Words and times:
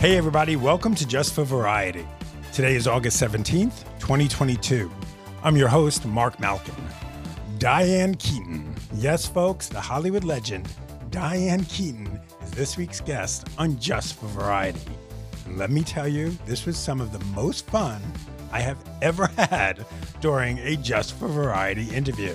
Hey, 0.00 0.16
everybody, 0.16 0.56
welcome 0.56 0.94
to 0.94 1.06
Just 1.06 1.34
for 1.34 1.44
Variety. 1.44 2.08
Today 2.54 2.74
is 2.74 2.86
August 2.86 3.22
17th, 3.22 3.84
2022. 3.98 4.90
I'm 5.42 5.58
your 5.58 5.68
host, 5.68 6.06
Mark 6.06 6.40
Malkin. 6.40 6.74
Diane 7.58 8.14
Keaton. 8.14 8.74
Yes, 8.94 9.26
folks, 9.26 9.68
the 9.68 9.78
Hollywood 9.78 10.24
legend, 10.24 10.66
Diane 11.10 11.64
Keaton, 11.64 12.18
is 12.42 12.50
this 12.52 12.78
week's 12.78 13.02
guest 13.02 13.46
on 13.58 13.78
Just 13.78 14.14
for 14.14 14.24
Variety. 14.28 14.80
And 15.44 15.58
let 15.58 15.68
me 15.68 15.82
tell 15.82 16.08
you, 16.08 16.30
this 16.46 16.64
was 16.64 16.78
some 16.78 17.02
of 17.02 17.12
the 17.12 17.22
most 17.34 17.66
fun 17.66 18.00
I 18.50 18.60
have 18.60 18.82
ever 19.02 19.26
had 19.36 19.84
during 20.22 20.60
a 20.60 20.76
Just 20.76 21.12
for 21.18 21.28
Variety 21.28 21.90
interview. 21.90 22.34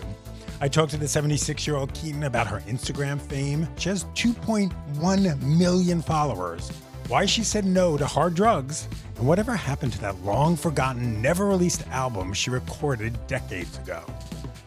I 0.62 0.68
talked 0.68 0.92
to 0.92 0.98
the 0.98 1.08
76 1.08 1.66
year 1.66 1.78
old 1.78 1.96
Keaton 1.96 2.26
about 2.26 2.46
her 2.46 2.60
Instagram 2.68 3.20
fame. 3.20 3.68
She 3.80 3.90
has 3.90 4.04
2.1 4.14 5.42
million 5.42 6.02
followers, 6.04 6.72
why 7.08 7.26
she 7.26 7.44
said 7.44 7.66
no 7.66 7.98
to 7.98 8.06
hard 8.06 8.34
drugs, 8.34 8.88
and 9.18 9.28
whatever 9.28 9.56
happened 9.56 9.94
to 9.94 10.02
that 10.02 10.24
long 10.24 10.56
forgotten, 10.56 11.22
never 11.22 11.46
released 11.46 11.88
album 11.90 12.34
she 12.34 12.50
recorded 12.50 13.16
decades 13.28 13.78
ago. 13.78 14.04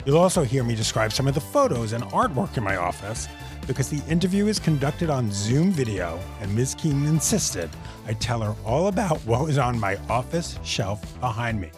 You'll 0.07 0.19
also 0.19 0.45
hear 0.45 0.65
me 0.65 0.75
describe 0.75 1.13
some 1.13 1.27
of 1.27 1.35
the 1.35 1.41
photos 1.41 1.93
and 1.93 2.05
artwork 2.05 2.57
in 2.57 2.65
my 2.65 2.77
office 2.77 3.29
because 3.67 3.91
the 3.91 4.03
interview 4.11 4.47
is 4.47 4.59
conducted 4.59 5.11
on 5.11 5.31
Zoom 5.31 5.71
video, 5.71 6.19
and 6.41 6.55
Ms. 6.55 6.75
Keaton 6.75 7.07
insisted 7.07 7.69
I 8.07 8.15
tell 8.15 8.41
her 8.41 8.55
all 8.65 8.87
about 8.87 9.19
what 9.27 9.45
was 9.45 9.59
on 9.59 9.79
my 9.79 9.97
office 10.09 10.59
shelf 10.65 11.21
behind 11.21 11.61
me. 11.61 11.71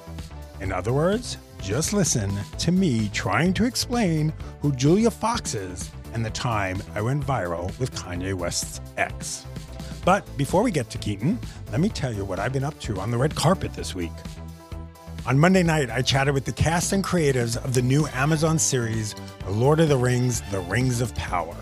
In 0.61 0.73
other 0.73 0.93
words, 0.93 1.39
just 1.61 1.93
listen 1.93 2.31
to 2.59 2.71
me 2.71 3.11
trying 3.13 3.53
to 3.55 3.65
explain 3.65 4.33
who 4.61 4.73
Julia 4.73 5.11
Fox 5.11 5.55
is 5.55 5.91
and 6.15 6.25
the 6.25 6.31
time 6.31 6.83
I 6.95 7.01
went 7.01 7.25
viral 7.25 7.77
with 7.79 7.93
Kanye 7.95 8.35
West's 8.35 8.81
ex. 8.97 9.45
But 10.05 10.25
before 10.37 10.63
we 10.63 10.71
get 10.71 10.89
to 10.91 10.99
Keaton, 10.99 11.39
let 11.71 11.81
me 11.81 11.89
tell 11.89 12.13
you 12.13 12.25
what 12.25 12.39
I've 12.39 12.53
been 12.53 12.65
up 12.65 12.79
to 12.81 12.99
on 13.01 13.11
the 13.11 13.19
red 13.19 13.35
carpet 13.35 13.75
this 13.75 13.95
week. 13.95 14.13
On 15.27 15.39
Monday 15.39 15.63
night, 15.63 15.91
I 15.91 16.01
chatted 16.01 16.33
with 16.33 16.47
the 16.47 16.53
cast 16.53 16.93
and 16.93 17.05
creatives 17.05 17.63
of 17.63 17.75
the 17.75 17.83
new 17.83 18.07
Amazon 18.15 18.59
series, 18.59 19.15
The 19.45 19.51
Lord 19.51 19.79
of 19.79 19.91
the 19.91 19.97
Rings 19.97 20.41
The 20.51 20.61
Rings 20.61 21.03
of 21.03 21.15
Power. 21.15 21.57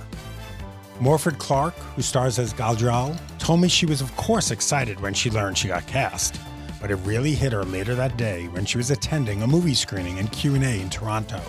Morfydd 1.01 1.39
Clark, 1.39 1.75
who 1.75 2.03
stars 2.03 2.39
as 2.39 2.55
Galadriel, 2.55 3.19
told 3.39 3.61
me 3.61 3.69
she 3.69 3.87
was 3.87 4.01
of 4.01 4.17
course 4.17 4.53
excited 4.53 5.01
when 5.01 5.15
she 5.15 5.31
learned 5.31 5.59
she 5.59 5.69
got 5.69 5.87
cast, 5.87 6.41
but 6.81 6.91
it 6.91 6.97
really 6.97 7.35
hit 7.35 7.53
her 7.53 7.65
later 7.65 7.97
that 7.97 8.17
day 8.17 8.47
when 8.49 8.65
she 8.65 8.79
was 8.79 8.93
attending 8.93 9.43
a 9.43 9.47
movie 9.47 9.75
screening 9.75 10.21
and 10.21 10.31
Q&A 10.31 10.81
in 10.81 10.89
Toronto. 10.89 11.41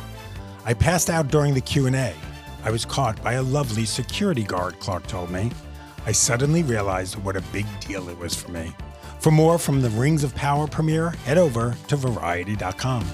I 0.66 0.74
passed 0.74 1.10
out 1.10 1.28
during 1.28 1.54
the 1.54 1.62
Q&A. 1.62 2.14
I 2.64 2.72
was 2.72 2.86
caught 2.86 3.22
by 3.24 3.34
a 3.34 3.44
lovely 3.44 3.86
security 3.86 4.44
guard, 4.44 4.80
Clark 4.80 5.06
told 5.08 5.30
me. 5.30 5.52
I 6.06 6.12
suddenly 6.12 6.64
realized 6.64 7.16
what 7.16 7.36
a 7.36 7.42
big 7.52 7.66
deal 7.80 8.10
it 8.10 8.18
was 8.18 8.36
for 8.36 8.52
me. 8.52 8.72
For 9.20 9.32
more 9.32 9.58
from 9.58 9.82
the 9.82 9.90
Rings 9.90 10.24
of 10.24 10.34
Power 10.36 10.68
premiere, 10.68 11.10
head 11.26 11.38
over 11.38 11.76
to 11.88 11.96
variety.com. 11.96 13.06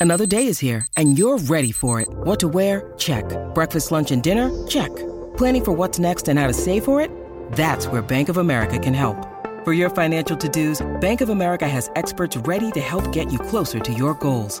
Another 0.00 0.26
day 0.26 0.46
is 0.46 0.60
here, 0.60 0.86
and 0.96 1.18
you're 1.18 1.38
ready 1.38 1.72
for 1.72 2.00
it. 2.00 2.08
What 2.08 2.38
to 2.40 2.48
wear? 2.48 2.92
Check. 2.98 3.24
Breakfast, 3.52 3.90
lunch, 3.90 4.12
and 4.12 4.22
dinner? 4.22 4.48
Check. 4.68 4.94
Planning 5.36 5.64
for 5.64 5.72
what's 5.72 5.98
next 5.98 6.28
and 6.28 6.38
how 6.38 6.46
to 6.46 6.52
save 6.52 6.84
for 6.84 7.00
it? 7.00 7.10
That's 7.52 7.88
where 7.88 8.00
Bank 8.00 8.28
of 8.28 8.36
America 8.36 8.78
can 8.78 8.94
help. 8.94 9.16
For 9.64 9.72
your 9.72 9.90
financial 9.90 10.36
to 10.36 10.48
dos, 10.48 10.86
Bank 11.00 11.20
of 11.20 11.30
America 11.30 11.66
has 11.66 11.90
experts 11.96 12.36
ready 12.36 12.70
to 12.72 12.80
help 12.80 13.10
get 13.10 13.32
you 13.32 13.40
closer 13.40 13.80
to 13.80 13.92
your 13.92 14.14
goals. 14.14 14.60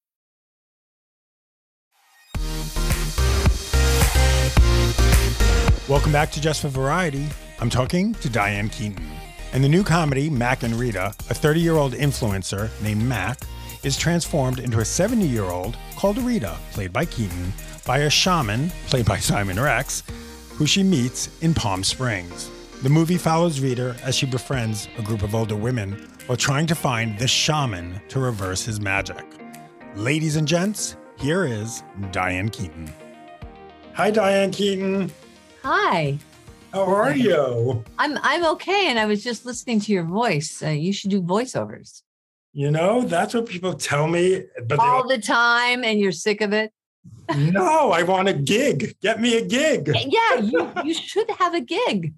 Welcome 5.91 6.13
back 6.13 6.31
to 6.31 6.39
Just 6.39 6.61
for 6.61 6.69
Variety. 6.69 7.27
I'm 7.59 7.69
talking 7.69 8.13
to 8.13 8.29
Diane 8.29 8.69
Keaton. 8.69 9.05
In 9.51 9.61
the 9.61 9.67
new 9.67 9.83
comedy, 9.83 10.29
Mack 10.29 10.63
and 10.63 10.75
Rita, 10.75 11.07
a 11.29 11.33
30 11.33 11.59
year 11.59 11.75
old 11.75 11.91
influencer 11.91 12.69
named 12.81 13.03
Mack 13.03 13.41
is 13.83 13.97
transformed 13.97 14.59
into 14.59 14.79
a 14.79 14.85
70 14.85 15.27
year 15.27 15.43
old 15.43 15.75
called 15.97 16.17
Rita, 16.19 16.55
played 16.71 16.93
by 16.93 17.03
Keaton, 17.03 17.51
by 17.85 17.97
a 17.97 18.09
shaman, 18.09 18.69
played 18.87 19.05
by 19.05 19.17
Simon 19.17 19.59
Rex, 19.59 20.03
who 20.51 20.65
she 20.65 20.81
meets 20.81 21.29
in 21.41 21.53
Palm 21.53 21.83
Springs. 21.83 22.49
The 22.83 22.89
movie 22.89 23.17
follows 23.17 23.59
Rita 23.59 23.97
as 24.01 24.15
she 24.15 24.25
befriends 24.25 24.87
a 24.97 25.01
group 25.01 25.23
of 25.23 25.35
older 25.35 25.57
women 25.57 26.09
while 26.27 26.37
trying 26.37 26.67
to 26.67 26.73
find 26.73 27.19
the 27.19 27.27
shaman 27.27 28.01
to 28.07 28.21
reverse 28.21 28.63
his 28.63 28.79
magic. 28.79 29.25
Ladies 29.95 30.37
and 30.37 30.47
gents, 30.47 30.95
here 31.19 31.43
is 31.43 31.83
Diane 32.13 32.47
Keaton. 32.47 32.89
Hi, 33.95 34.09
Diane 34.09 34.51
Keaton. 34.51 35.11
Hi. 35.63 36.17
How 36.73 36.83
are 36.83 37.15
you? 37.15 37.83
I'm 37.99 38.17
I'm 38.21 38.45
okay, 38.53 38.87
and 38.89 38.97
I 38.97 39.05
was 39.05 39.23
just 39.23 39.45
listening 39.45 39.79
to 39.81 39.91
your 39.91 40.05
voice. 40.05 40.61
Uh, 40.63 40.69
you 40.69 40.93
should 40.93 41.11
do 41.11 41.21
voiceovers 41.21 42.01
You 42.53 42.71
know, 42.71 43.01
that's 43.01 43.33
what 43.33 43.45
people 43.45 43.73
tell 43.73 44.07
me, 44.07 44.43
but 44.65 44.79
all 44.79 45.07
the 45.07 45.17
time, 45.19 45.83
and 45.83 45.99
you're 45.99 46.11
sick 46.13 46.41
of 46.41 46.53
it. 46.53 46.71
no, 47.35 47.91
I 47.91 48.03
want 48.03 48.29
a 48.29 48.33
gig. 48.33 48.95
Get 49.01 49.19
me 49.19 49.37
a 49.37 49.45
gig. 49.45 49.91
Yeah, 49.93 50.35
you 50.39 50.71
you 50.85 50.93
should 50.93 51.29
have 51.39 51.53
a 51.53 51.61
gig. 51.61 52.13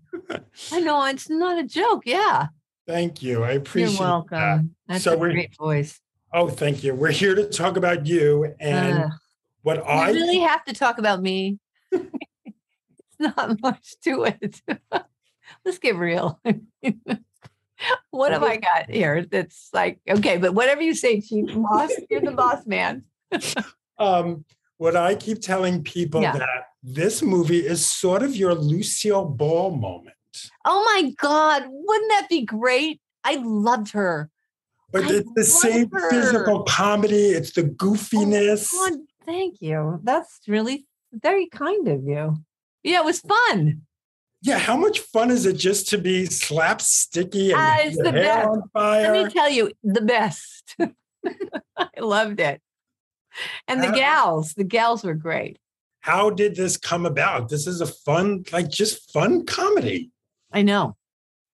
I 0.71 0.79
know 0.79 1.03
it's 1.05 1.29
not 1.29 1.57
a 1.57 1.63
joke. 1.67 2.03
Yeah, 2.05 2.47
Thank 2.87 3.21
you. 3.23 3.43
I 3.43 3.51
appreciate 3.53 3.93
you're 3.93 3.99
welcome. 3.99 4.37
that. 4.37 4.65
That's 4.87 5.03
So 5.03 5.13
a 5.13 5.17
great 5.17 5.55
voice. 5.57 5.99
Oh, 6.31 6.47
thank 6.49 6.83
you. 6.83 6.93
We're 6.95 7.11
here 7.11 7.35
to 7.35 7.47
talk 7.49 7.77
about 7.77 8.05
you 8.07 8.53
and 8.59 9.03
Uh, 9.03 9.09
what 9.61 9.77
you 9.77 9.83
I 9.83 10.11
really 10.11 10.39
have 10.39 10.63
to 10.65 10.73
talk 10.73 10.97
about 10.97 11.21
me. 11.21 11.59
not 13.19 13.61
much 13.61 13.95
to 14.03 14.23
it. 14.23 14.61
Let's 15.65 15.77
get 15.77 15.95
real. 15.95 16.39
what 18.11 18.31
have 18.31 18.43
I 18.43 18.57
got 18.57 18.89
here? 18.89 19.25
That's 19.29 19.69
like 19.73 19.99
okay, 20.09 20.37
but 20.37 20.53
whatever 20.53 20.81
you 20.81 20.95
say, 20.95 21.21
chief 21.21 21.53
boss, 21.53 21.91
you're 22.09 22.21
the 22.21 22.31
boss 22.31 22.65
man. 22.65 23.03
um 23.99 24.45
what 24.77 24.95
I 24.95 25.15
keep 25.15 25.41
telling 25.41 25.83
people 25.83 26.21
Yeah. 26.21 26.33
that 26.37 26.67
this 26.81 27.21
movie 27.21 27.65
is 27.65 27.85
sort 27.85 28.23
of 28.23 28.35
your 28.35 28.53
Lucille 28.53 29.25
Ball 29.25 29.71
moment. 29.75 30.15
Oh 30.65 30.83
my 30.93 31.11
God, 31.17 31.63
wouldn't 31.67 32.09
that 32.09 32.27
be 32.29 32.43
great? 32.43 32.99
I 33.23 33.35
loved 33.35 33.91
her. 33.91 34.29
But 34.91 35.05
I 35.05 35.13
it's 35.15 35.31
the 35.35 35.43
same 35.43 35.89
her. 35.91 36.09
physical 36.09 36.63
comedy, 36.63 37.27
it's 37.29 37.51
the 37.53 37.63
goofiness. 37.63 38.69
Oh, 38.73 38.97
thank 39.25 39.61
you. 39.61 39.99
That's 40.03 40.41
really 40.47 40.85
very 41.13 41.47
kind 41.47 41.87
of 41.87 42.03
you. 42.03 42.37
Yeah, 42.83 42.99
it 42.99 43.05
was 43.05 43.19
fun. 43.21 43.81
yeah, 44.41 44.57
how 44.59 44.75
much 44.75 44.99
fun 44.99 45.31
is 45.31 45.45
it 45.45 45.53
just 45.57 45.87
to 45.89 45.97
be 45.97 46.23
slapsticky 46.27 47.53
and 47.55 47.87
it's 47.87 47.95
your 47.97 48.05
the 48.05 48.11
best. 48.11 48.47
on 48.47 48.63
fire? 48.73 49.13
Let 49.13 49.25
me 49.27 49.31
tell 49.33 49.49
you, 49.49 49.71
the 49.83 50.01
best. 50.01 50.75
I 51.77 51.87
loved 51.99 52.39
it. 52.39 52.61
And 53.67 53.81
the 53.81 53.87
Uh, 53.89 53.95
gals, 53.95 54.53
the 54.53 54.63
gals 54.65 55.03
were 55.03 55.13
great. 55.15 55.57
how 56.01 56.29
did 56.29 56.55
this 56.55 56.75
come 56.77 57.05
about? 57.05 57.47
This 57.49 57.65
is 57.67 57.79
a 57.81 57.87
fun, 57.87 58.43
like 58.51 58.69
just 58.69 59.11
fun 59.13 59.45
comedy. 59.45 60.11
I 60.51 60.61
know. 60.61 60.97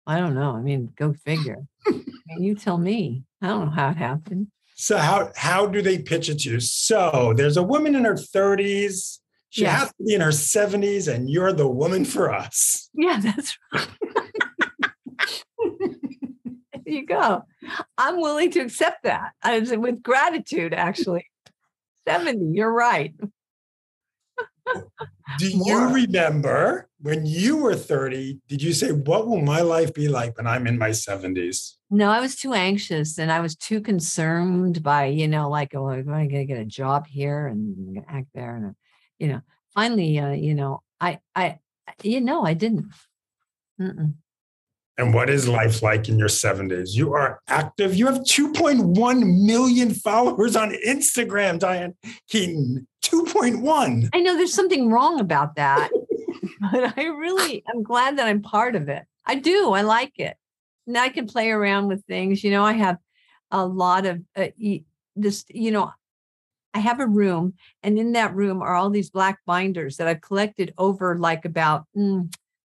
I 0.08 0.20
don't 0.20 0.36
know. 0.36 0.52
I 0.56 0.62
mean, 0.62 0.94
go 0.96 1.14
figure. 1.14 1.66
I 1.86 1.92
mean, 1.92 2.44
you 2.44 2.56
tell 2.56 2.78
me. 2.78 3.24
I 3.42 3.48
don't 3.48 3.66
know 3.66 3.72
how 3.72 3.90
it 3.90 3.98
happened. 3.98 4.48
So 4.76 4.98
how 4.98 5.32
how 5.36 5.66
do 5.68 5.82
they 5.82 6.00
pitch 6.00 6.30
it 6.30 6.40
to 6.40 6.50
you? 6.52 6.60
So 6.62 7.34
there's 7.36 7.58
a 7.58 7.64
woman 7.64 7.94
in 7.96 8.06
her 8.06 8.14
30s. 8.14 9.20
She 9.50 9.62
Yeah. 9.62 9.78
has 9.78 9.90
to 9.90 10.04
be 10.04 10.14
in 10.14 10.22
her 10.22 10.32
70s, 10.32 11.08
and 11.08 11.30
you're 11.30 11.54
the 11.54 11.68
woman 11.68 12.06
for 12.06 12.32
us. 12.34 12.90
Yeah, 12.94 13.20
that's 13.22 13.58
right. 13.74 13.88
there 15.80 16.82
you 16.86 17.06
go. 17.06 17.44
I'm 17.98 18.18
willing 18.20 18.52
to 18.52 18.60
accept 18.62 19.04
that. 19.04 19.32
I 19.42 19.60
was 19.60 19.72
with 19.76 20.04
gratitude, 20.04 20.74
actually. 20.74 21.26
70, 22.08 22.52
you're 22.54 22.72
right. 22.72 23.14
Do 25.38 25.50
you 25.66 25.88
remember 25.88 26.90
when 27.02 27.26
you 27.26 27.58
were 27.58 27.76
30? 27.76 28.40
Did 28.48 28.62
you 28.62 28.74
say, 28.74 28.92
What 28.92 29.28
will 29.28 29.42
my 29.42 29.62
life 29.62 29.94
be 29.94 30.08
like 30.08 30.38
when 30.38 30.48
I'm 30.48 30.68
in 30.68 30.78
my 30.78 30.90
70s? 30.90 31.74
No, 31.90 32.10
I 32.10 32.20
was 32.20 32.36
too 32.36 32.54
anxious 32.54 33.18
and 33.18 33.32
I 33.32 33.40
was 33.40 33.56
too 33.56 33.80
concerned 33.82 34.84
by, 34.84 35.06
you 35.06 35.28
know, 35.28 35.50
like, 35.50 35.74
oh, 35.76 35.90
am 35.92 36.10
I 36.14 36.28
going 36.28 36.30
to 36.30 36.46
get 36.46 36.60
a 36.60 36.66
job 36.66 37.08
here 37.08 37.48
and 37.48 38.00
act 38.10 38.28
there? 38.34 38.56
And, 38.56 38.76
you 39.19 39.28
know, 39.28 39.42
finally, 39.74 40.19
uh, 40.19 40.31
you 40.31 40.54
know, 40.54 40.81
I, 41.00 41.19
I, 41.36 41.60
you 42.04 42.22
know, 42.22 42.46
I 42.46 42.54
didn't. 42.54 42.86
Mm-mm. 43.80 44.14
And 44.98 45.14
what 45.14 45.30
is 45.30 45.48
life 45.48 45.84
like 45.84 46.10
in 46.10 46.18
your 46.18 46.28
70s? 46.28 46.96
You 46.96 47.14
are 47.14 47.40
active. 47.48 47.94
You 47.94 48.08
have 48.08 48.19
2.1 48.19 49.46
million 49.46 49.94
followers 49.94 50.56
on 50.56 50.75
Instagram, 50.86 51.60
Diane 51.60 51.94
Keaton. 52.30 52.88
2.1. 53.04 54.10
I 54.14 54.19
know 54.22 54.36
there's 54.36 54.54
something 54.54 54.90
wrong 54.90 55.19
about 55.19 55.56
that, 55.56 55.92
but 56.72 56.98
I 56.98 57.06
really, 57.06 57.64
I'm 57.69 57.84
glad 57.84 58.18
that 58.18 58.28
I'm 58.28 58.42
part 58.42 58.75
of 58.75 58.90
it. 58.90 59.04
I 59.25 59.36
do. 59.36 59.72
I 59.72 59.81
like 59.81 60.19
it. 60.19 60.36
And 60.88 60.98
I 60.98 61.10
can 61.10 61.28
play 61.28 61.52
around 61.52 61.88
with 61.88 62.04
things. 62.06 62.44
You 62.44 62.52
know, 62.52 62.66
I 62.66 62.74
have 62.74 62.98
a 63.52 63.66
lot 63.66 64.06
of 64.06 64.22
uh, 64.36 64.48
this, 65.16 65.46
you 65.50 65.72
know, 65.72 65.92
I 66.78 66.80
have 66.82 67.00
a 67.00 67.08
room, 67.08 67.56
and 67.82 67.98
in 67.98 68.12
that 68.12 68.36
room 68.36 68.62
are 68.62 68.76
all 68.76 68.92
these 68.92 69.10
black 69.10 69.40
binders 69.48 69.98
that 69.98 70.08
I've 70.08 70.22
collected 70.22 70.76
over 70.78 71.18
like 71.18 71.44
about 71.44 71.86
mm, 71.98 72.32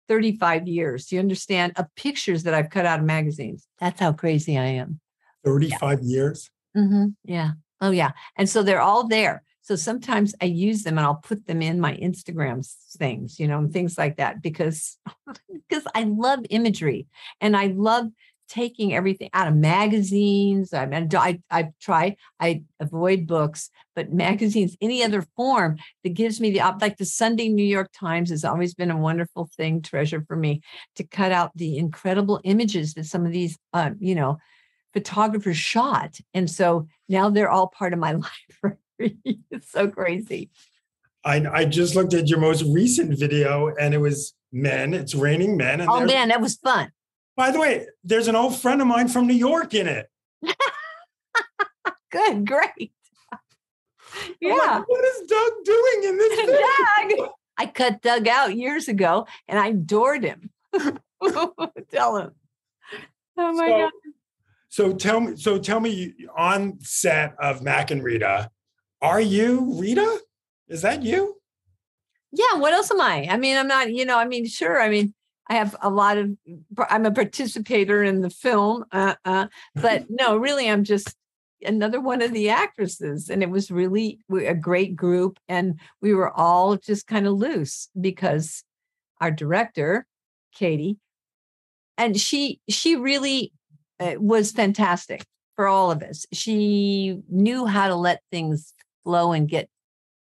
35 0.09 0.69
years. 0.69 1.07
Do 1.07 1.17
you 1.17 1.21
understand? 1.21 1.73
Of 1.77 1.87
pictures 1.97 2.43
that 2.43 2.53
I've 2.53 2.69
cut 2.69 2.85
out 2.85 2.99
of 2.99 3.07
magazines. 3.07 3.67
That's 3.81 3.99
how 3.99 4.13
crazy 4.13 4.59
I 4.59 4.67
am. 4.67 5.01
35 5.43 6.03
years. 6.03 6.51
hmm 6.75 7.07
Yeah. 7.25 7.53
Oh, 7.81 7.93
yeah. 7.93 8.11
And 8.37 8.47
so 8.47 8.63
they're 8.63 8.83
all 8.83 9.09
there. 9.09 9.43
So 9.63 9.75
sometimes 9.75 10.35
I 10.43 10.45
use 10.45 10.83
them 10.83 10.99
and 10.99 11.07
I'll 11.07 11.15
put 11.15 11.47
them 11.47 11.63
in 11.63 11.81
my 11.81 11.97
Instagram 11.97 12.71
things, 12.99 13.41
you 13.41 13.49
know, 13.49 13.57
and 13.59 13.73
things 13.73 13.97
like 13.97 14.19
that 14.19 14.43
because 14.43 14.99
because 15.69 15.85
I 15.95 16.03
love 16.03 16.41
imagery 16.51 17.07
and 17.41 17.57
I 17.57 17.69
love 17.69 18.09
taking 18.49 18.95
everything 18.95 19.31
out 19.33 19.49
of 19.49 19.55
magazines. 19.55 20.73
I 20.73 20.87
mean, 20.87 21.09
I 21.15 21.41
I 21.51 21.71
try 21.81 22.17
I 22.41 22.63
avoid 22.81 23.27
books, 23.27 23.71
but 23.95 24.13
magazines, 24.13 24.77
any 24.81 25.03
other 25.03 25.23
form 25.37 25.77
that 26.03 26.15
gives 26.15 26.41
me 26.41 26.51
the 26.51 26.61
op- 26.61 26.83
like 26.83 26.97
the 26.97 27.05
Sunday 27.05 27.49
New 27.49 27.65
York 27.65 27.91
Times 27.93 28.31
has 28.31 28.45
always 28.45 28.75
been 28.75 28.91
a 28.91 28.97
wonderful 28.97 29.49
thing, 29.57 29.83
treasure 29.83 30.25
for 30.27 30.37
me 30.37 30.63
to 30.97 31.05
cut 31.05 31.33
out 31.33 31.53
the 31.55 31.77
incredible 31.77 32.41
images 32.45 32.95
that 32.95 33.07
some 33.07 33.25
of 33.27 33.33
these, 33.33 33.59
uh, 33.73 33.91
you 33.99 34.15
know, 34.15 34.39
photographers 34.93 35.57
shot. 35.57 36.17
And 36.33 36.51
so 36.51 36.87
now 37.09 37.31
they're 37.31 37.51
all 37.51 37.69
part 37.69 37.93
of 37.93 37.99
my 37.99 38.13
library. 38.63 39.19
it's 39.51 39.71
so 39.71 39.89
crazy. 39.89 40.51
I, 41.25 41.45
I 41.51 41.65
just 41.65 41.95
looked 41.95 42.15
at 42.15 42.29
your 42.29 42.39
most 42.39 42.63
recent 42.65 43.19
video 43.19 43.75
and 43.81 43.95
it 43.95 43.99
was 43.99 44.35
men. 44.53 44.95
It's 44.95 45.15
raining 45.15 45.57
men. 45.57 45.81
And 45.81 45.91
Oh 45.91 46.05
man, 46.05 46.29
that 46.29 46.41
was 46.41 46.57
fun. 46.57 46.91
By 47.37 47.51
the 47.51 47.59
way, 47.61 47.87
there's 48.05 48.29
an 48.29 48.37
old 48.37 48.57
friend 48.57 48.81
of 48.81 48.87
mine 48.87 49.09
from 49.09 49.27
New 49.27 49.35
York 49.35 49.75
in 49.75 49.87
it. 49.89 50.09
Good, 52.11 52.47
great. 52.47 52.93
Oh 53.33 53.39
yeah. 54.41 54.55
like, 54.55 54.89
what 54.89 55.05
is 55.05 55.21
Doug 55.27 55.53
doing 55.65 56.05
in 56.05 56.17
this? 56.19 56.37
thing?" 57.09 57.17
Doug. 57.19 57.29
I 57.57 57.67
cut 57.67 58.03
Doug 58.03 58.29
out 58.29 58.57
years 58.57 58.87
ago 58.89 59.27
and 59.49 59.59
I 59.59 59.69
adored 59.69 60.23
him. 60.25 60.51
Tell 61.93 62.17
him. 62.17 62.31
Oh 63.37 63.53
my 63.53 63.67
So- 63.69 63.79
God. 63.79 63.91
So 64.69 64.93
tell 64.93 65.21
me, 65.21 65.37
so 65.37 65.57
tell 65.57 65.79
me 65.79 66.15
on 66.37 66.81
set 66.81 67.37
of 67.39 67.63
Mack 67.63 67.93
and 67.93 68.03
Rita, 68.03 68.51
are 69.01 69.21
you 69.21 69.79
Rita? 69.79 70.19
Is 70.67 70.83
that 70.83 71.05
you? 71.05 71.37
Yeah. 72.33 72.57
What 72.59 72.73
else 72.73 72.91
am 72.91 73.01
I? 73.01 73.29
I 73.31 73.37
mean, 73.37 73.57
I'm 73.57 73.69
not, 73.69 73.93
you 73.95 74.05
know, 74.05 74.19
I 74.19 74.25
mean, 74.25 74.47
sure. 74.49 74.81
I 74.83 74.89
mean, 74.89 75.15
I 75.49 75.55
have 75.55 75.77
a 75.83 75.91
lot 75.91 76.17
of, 76.17 76.31
I'm 76.89 77.07
a 77.07 77.11
participator 77.11 78.03
in 78.03 78.21
the 78.23 78.31
film, 78.31 78.85
uh, 78.93 79.15
uh, 79.25 79.49
but 79.75 80.05
no, 80.09 80.37
really, 80.37 80.71
I'm 80.71 80.85
just 80.85 81.15
another 81.65 82.01
one 82.01 82.23
of 82.23 82.33
the 82.33 82.51
actresses. 82.51 83.29
And 83.29 83.43
it 83.43 83.51
was 83.51 83.71
really 83.71 84.21
a 84.31 84.55
great 84.55 84.97
group. 84.97 85.39
And 85.49 85.81
we 86.01 86.15
were 86.15 86.31
all 86.31 86.77
just 86.77 87.07
kind 87.07 87.27
of 87.27 87.35
loose 87.35 87.89
because 87.99 88.63
our 89.21 89.31
director, 89.31 90.07
Katie, 90.55 90.99
and 91.97 92.19
she, 92.19 92.61
she 92.69 92.97
really 92.97 93.53
uh, 94.01 94.15
was 94.19 94.51
fantastic 94.51 95.25
for 95.57 95.69
all 95.69 95.91
of 95.91 96.03
us. 96.03 96.27
She 96.33 97.19
knew 97.29 97.67
how 97.67 97.89
to 97.89 97.95
let 97.95 98.21
things 98.31 98.73
flow 99.05 99.33
and 99.33 99.49
get, 99.49 99.69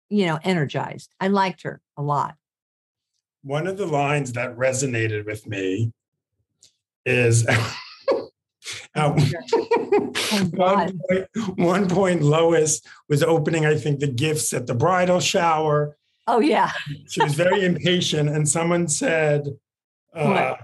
you 0.09 0.27
know, 0.27 0.39
energized. 0.43 1.11
I 1.21 1.29
liked 1.29 1.63
her 1.63 1.81
a 1.97 2.03
lot. 2.03 2.37
One 3.47 3.69
of 3.69 3.77
the 3.77 3.87
lines 3.87 4.33
that 4.33 4.57
resonated 4.57 5.25
with 5.25 5.47
me 5.47 5.93
is 7.05 7.47
at 8.97 9.15
one, 9.15 10.51
God. 10.51 10.99
point, 11.09 11.29
one 11.57 11.89
point 11.89 12.23
Lois 12.23 12.83
was 13.09 13.23
opening, 13.23 13.65
I 13.65 13.77
think, 13.77 14.01
the 14.01 14.09
gifts 14.09 14.53
at 14.53 14.67
the 14.67 14.75
bridal 14.75 15.21
shower. 15.21 15.97
Oh 16.27 16.41
yeah. 16.41 16.73
She 17.09 17.23
was 17.23 17.35
very 17.35 17.65
impatient, 17.65 18.29
and 18.29 18.49
someone 18.49 18.89
said, 18.89 19.47
uh, 20.13 20.57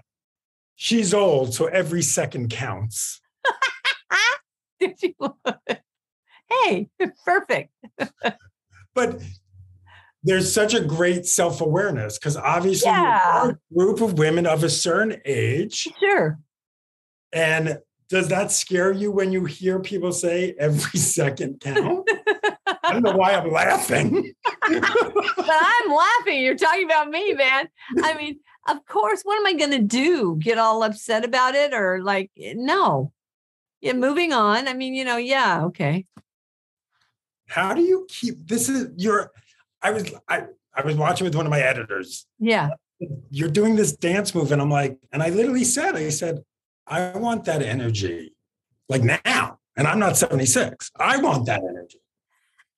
She's 0.75 1.15
old, 1.15 1.55
so 1.55 1.67
every 1.67 2.03
second 2.03 2.51
counts. 2.51 3.21
Did 4.81 5.01
you? 5.01 5.15
hey, 6.51 6.89
perfect. 7.25 7.73
But 8.93 9.23
there's 10.25 10.53
such 10.53 10.75
a 10.75 10.81
great 10.81 11.27
self 11.27 11.61
awareness 11.61 12.19
because 12.19 12.37
obviously 12.37 12.91
Yeah. 12.91 13.51
a 13.51 13.75
group 13.77 14.01
of 14.01 14.19
women 14.19 14.47
of 14.47 14.63
a 14.65 14.71
certain 14.71 15.21
age. 15.25 15.89
Sure. 15.99 16.39
And 17.33 17.79
does 18.09 18.29
that 18.29 18.53
scare 18.53 18.93
you 18.93 19.11
when 19.11 19.33
you 19.33 19.47
hear 19.47 19.81
people 19.81 20.13
say 20.13 20.55
every 20.59 20.99
second 21.01 21.61
count? 21.61 22.09
I 22.85 22.93
don't 22.93 23.03
know 23.03 23.17
why 23.17 23.33
I'm 23.33 23.51
laughing. 23.51 24.33
But 24.69 25.49
I'm 25.51 25.93
laughing. 25.93 26.41
You're 26.41 26.57
talking 26.57 26.85
about 26.85 27.09
me, 27.11 27.33
man. 27.35 27.69
I 28.03 28.15
mean, 28.15 28.39
of 28.69 28.85
course, 28.87 29.23
what 29.23 29.39
am 29.39 29.47
I 29.47 29.55
going 29.55 29.73
to 29.73 29.81
do? 29.81 30.37
Get 30.41 30.57
all 30.57 30.83
upset 30.85 31.25
about 31.25 31.55
it 31.57 31.75
or 31.75 32.01
like, 32.03 32.31
eh, 32.41 32.55
no. 32.57 33.13
Yeah, 33.81 33.95
moving 33.95 34.33
on. 34.33 34.69
I 34.69 34.75
mean, 34.75 34.95
you 34.95 35.05
know, 35.05 35.17
yeah, 35.17 35.65
okay. 35.65 36.07
How 37.49 37.75
do 37.75 37.83
you 37.83 38.07
keep 38.09 38.47
this 38.47 38.69
is 38.69 38.89
your 38.97 39.33
I 39.83 39.91
was 39.91 40.13
I 40.29 40.45
I 40.75 40.83
was 40.85 40.97
watching 40.97 41.25
with 41.25 41.35
one 41.35 41.47
of 41.47 41.51
my 41.51 41.61
editors. 41.61 42.27
Yeah. 42.39 42.71
You're 43.31 43.51
doing 43.51 43.77
this 43.77 43.93
dance 43.93 44.35
move, 44.35 44.53
and 44.53 44.63
I'm 44.63 44.71
like, 44.71 44.97
and 45.11 45.23
I 45.23 45.31
literally 45.31 45.65
said, 45.65 45.97
I 45.97 46.09
said, 46.11 46.45
I 46.87 47.11
want 47.19 47.45
that 47.47 47.63
energy 47.63 48.33
like 48.89 49.03
now. 49.03 49.59
And 49.77 49.87
I'm 49.87 49.99
not 49.99 50.17
76. 50.17 50.91
I 50.99 51.17
want 51.19 51.47
that 51.47 51.63
energy. 51.63 51.99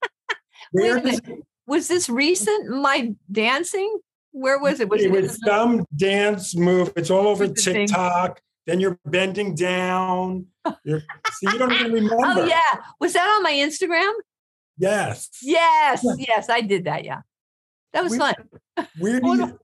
Where 0.73 1.01
does. 1.01 1.21
Was 1.67 1.89
this 1.89 2.09
recent? 2.09 2.71
My 2.71 3.15
dancing? 3.31 3.99
Where 4.33 4.59
was 4.59 4.81
it? 4.81 4.89
Was 4.89 5.03
it 5.03 5.13
it 5.13 5.23
was 5.23 5.39
some 5.45 5.85
dance 5.97 6.55
move. 6.57 6.93
It's 6.97 7.11
all 7.11 7.27
over 7.27 7.49
the. 7.49 7.55
TikTok. 7.55 8.41
Then 8.67 8.81
you're 8.81 8.99
bending 9.05 9.55
down. 9.55 10.47
You're, 10.85 11.03
see, 11.33 11.53
you 11.53 11.59
don't 11.59 11.73
even 11.73 11.91
oh, 11.91 11.95
remember. 11.95 12.17
Oh 12.25 12.47
yeah. 12.47 12.81
Was 12.99 13.13
that 13.13 13.29
on 13.29 13.43
my 13.43 13.53
Instagram? 13.53 14.11
Yes. 14.79 15.31
Yes. 15.43 16.05
Yes, 16.19 16.49
I 16.51 16.61
did 16.61 16.85
that. 16.85 17.05
Yeah. 17.05 17.21
That 17.93 18.03
was 18.03 18.13
We- 18.13 18.19
fun. 18.19 18.35
Where 18.99 19.21
do 19.21 19.37
you? 19.37 19.59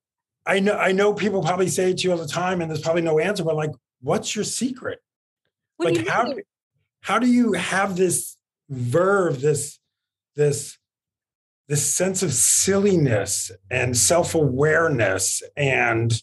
I 0.47 0.61
know. 0.61 0.77
I 0.77 0.93
know 0.93 1.13
people 1.13 1.43
probably 1.43 1.69
say 1.69 1.91
it 1.91 1.99
to 1.99 2.05
you 2.05 2.13
all 2.13 2.19
the 2.19 2.27
time, 2.27 2.61
and 2.61 2.71
there's 2.71 2.81
probably 2.81 3.03
no 3.03 3.19
answer. 3.19 3.45
But 3.45 3.57
like, 3.57 3.71
what's 4.01 4.35
your 4.35 4.45
secret? 4.45 5.01
What 5.77 5.95
like, 5.97 6.07
how 6.07 6.25
do, 6.25 6.41
how 7.03 7.19
do 7.19 7.27
you 7.27 7.53
have 7.53 7.97
this 7.97 8.37
verve, 8.69 9.41
this 9.41 9.79
this 10.37 10.79
this 11.69 11.85
sense 11.87 12.23
of 12.23 12.33
silliness 12.33 13.51
and 13.71 13.97
self 13.97 14.35
awareness, 14.35 15.43
and 15.57 16.23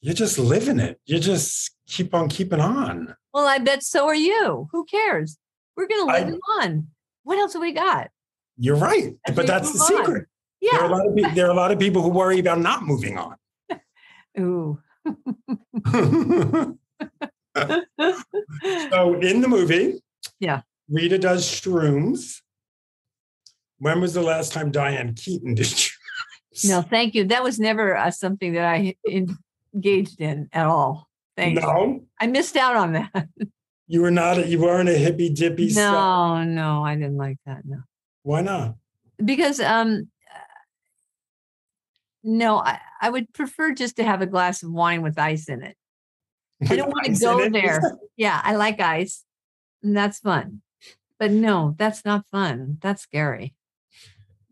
you're 0.00 0.14
just 0.14 0.38
live 0.38 0.68
in 0.68 0.80
it. 0.80 1.00
You 1.06 1.20
just 1.20 1.70
keep 1.86 2.12
on 2.14 2.28
keeping 2.28 2.60
on. 2.60 3.14
Well, 3.32 3.46
I 3.46 3.58
bet 3.58 3.82
so 3.82 4.06
are 4.06 4.14
you. 4.14 4.68
Who 4.72 4.84
cares? 4.84 5.38
We're 5.76 5.86
gonna 5.86 6.12
live 6.12 6.26
I- 6.26 6.30
it 6.30 6.40
on. 6.60 6.88
What 7.24 7.38
else 7.38 7.52
have 7.54 7.62
we 7.62 7.72
got? 7.72 8.10
You're 8.58 8.76
right, 8.76 9.14
As 9.26 9.34
but 9.34 9.46
that's 9.46 9.72
the 9.72 9.78
on. 9.80 9.86
secret. 10.04 10.26
There 10.60 10.80
are 10.80 10.84
a 10.84 10.88
Yeah. 10.88 10.94
lot 10.96 11.06
of 11.06 11.16
pe- 11.16 11.34
there 11.34 11.46
are 11.46 11.50
a 11.50 11.54
lot 11.54 11.70
of 11.72 11.78
people 11.78 12.02
who 12.02 12.08
worry 12.10 12.38
about 12.38 12.60
not 12.60 12.82
moving 12.84 13.18
on. 13.18 13.36
Ooh. 14.38 14.78
so 17.54 19.14
in 19.20 19.40
the 19.40 19.48
movie, 19.48 20.02
Yeah. 20.40 20.62
Rita 20.88 21.18
does 21.18 21.44
shrooms. 21.46 22.40
When 23.78 24.00
was 24.00 24.14
the 24.14 24.22
last 24.22 24.52
time 24.52 24.70
Diane 24.70 25.14
Keaton 25.14 25.54
did 25.54 25.66
shrooms? 25.66 26.68
no, 26.68 26.82
thank 26.82 27.14
you. 27.14 27.24
That 27.24 27.42
was 27.42 27.58
never 27.58 27.96
uh, 27.96 28.10
something 28.10 28.52
that 28.54 28.64
I 28.64 28.94
engaged 29.74 30.20
in 30.20 30.48
at 30.52 30.66
all. 30.66 31.08
Thank 31.36 31.54
you. 31.54 31.62
no, 31.62 32.04
I 32.20 32.26
missed 32.26 32.56
out 32.56 32.76
on 32.76 32.92
that. 32.92 33.28
You 33.92 34.00
were 34.00 34.10
not. 34.10 34.38
A, 34.38 34.48
you 34.48 34.58
weren't 34.58 34.88
a 34.88 34.94
hippy 34.94 35.28
dippy. 35.28 35.68
stuff. 35.68 35.92
No, 35.92 36.44
no, 36.44 36.82
I 36.82 36.94
didn't 36.94 37.18
like 37.18 37.36
that. 37.44 37.66
No, 37.66 37.80
Why 38.22 38.40
not? 38.40 38.76
because 39.22 39.60
um, 39.60 40.08
no, 42.24 42.56
I, 42.56 42.80
I 43.02 43.10
would 43.10 43.30
prefer 43.34 43.74
just 43.74 43.96
to 43.96 44.04
have 44.04 44.22
a 44.22 44.26
glass 44.26 44.62
of 44.62 44.72
wine 44.72 45.02
with 45.02 45.18
ice 45.18 45.46
in 45.46 45.62
it. 45.62 45.76
I 46.70 46.76
don't 46.76 46.88
want 46.88 47.04
to 47.04 47.20
go 47.20 47.48
there. 47.50 47.82
Yeah, 48.16 48.40
I 48.42 48.56
like 48.56 48.78
ice, 48.78 49.24
and 49.82 49.96
that's 49.96 50.20
fun. 50.20 50.62
But 51.18 51.32
no, 51.32 51.74
that's 51.76 52.04
not 52.04 52.26
fun. 52.30 52.78
That's 52.80 53.02
scary. 53.02 53.54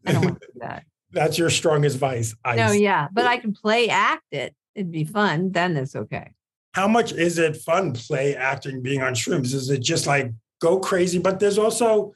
I 0.06 0.12
don't 0.12 0.25
want 0.25 0.40
to 0.40 0.47
do 0.52 0.59
that. 0.61 0.85
That's 1.12 1.38
your 1.38 1.50
strongest 1.50 1.99
vice. 1.99 2.35
Ice. 2.44 2.56
No, 2.56 2.73
yeah, 2.73 3.09
but 3.12 3.26
I 3.26 3.37
can 3.37 3.52
play 3.52 3.88
act 3.88 4.32
it. 4.32 4.54
It'd 4.75 4.90
be 4.90 5.04
fun. 5.04 5.52
Then 5.52 5.76
it's 5.76 5.94
okay. 5.94 6.32
How 6.73 6.87
much 6.87 7.12
is 7.12 7.39
it 7.39 7.57
fun 7.57 7.93
play 7.93 8.37
acting 8.37 8.83
being 8.83 9.03
on 9.03 9.15
shrooms? 9.15 9.53
Is 9.55 9.71
it 9.71 9.83
just 9.83 10.07
like 10.07 10.33
go 10.61 10.79
crazy? 10.79 11.19
But 11.19 11.41
there's 11.41 11.59
also 11.59 12.15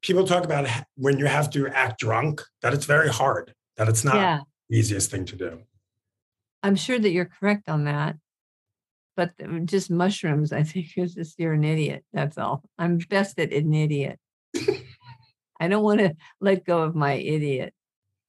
people 0.00 0.26
talk 0.26 0.44
about 0.44 0.68
when 0.96 1.18
you 1.18 1.26
have 1.26 1.50
to 1.50 1.66
act 1.68 1.98
drunk 2.00 2.42
that 2.62 2.74
it's 2.74 2.86
very 2.86 3.08
hard. 3.08 3.54
That 3.76 3.88
it's 3.88 4.04
not 4.04 4.14
Yeah, 4.16 4.40
the 4.68 4.78
easiest 4.78 5.10
thing 5.10 5.24
to 5.26 5.36
do. 5.36 5.62
I'm 6.62 6.76
sure 6.76 6.98
that 6.98 7.10
you're 7.10 7.30
correct 7.40 7.68
on 7.68 7.84
that. 7.84 8.16
But 9.16 9.32
just 9.66 9.90
mushrooms, 9.90 10.52
I 10.52 10.62
think 10.64 10.86
is 10.96 11.14
just 11.14 11.38
you're 11.38 11.52
an 11.52 11.64
idiot. 11.64 12.04
That's 12.12 12.36
all. 12.36 12.62
I'm 12.78 12.98
best 12.98 13.38
at 13.38 13.52
an 13.52 13.72
idiot. 13.72 14.18
I 15.60 15.68
don't 15.68 15.84
want 15.84 16.00
to 16.00 16.14
let 16.40 16.64
go 16.64 16.82
of 16.82 16.94
my 16.96 17.14
idiot. 17.14 17.72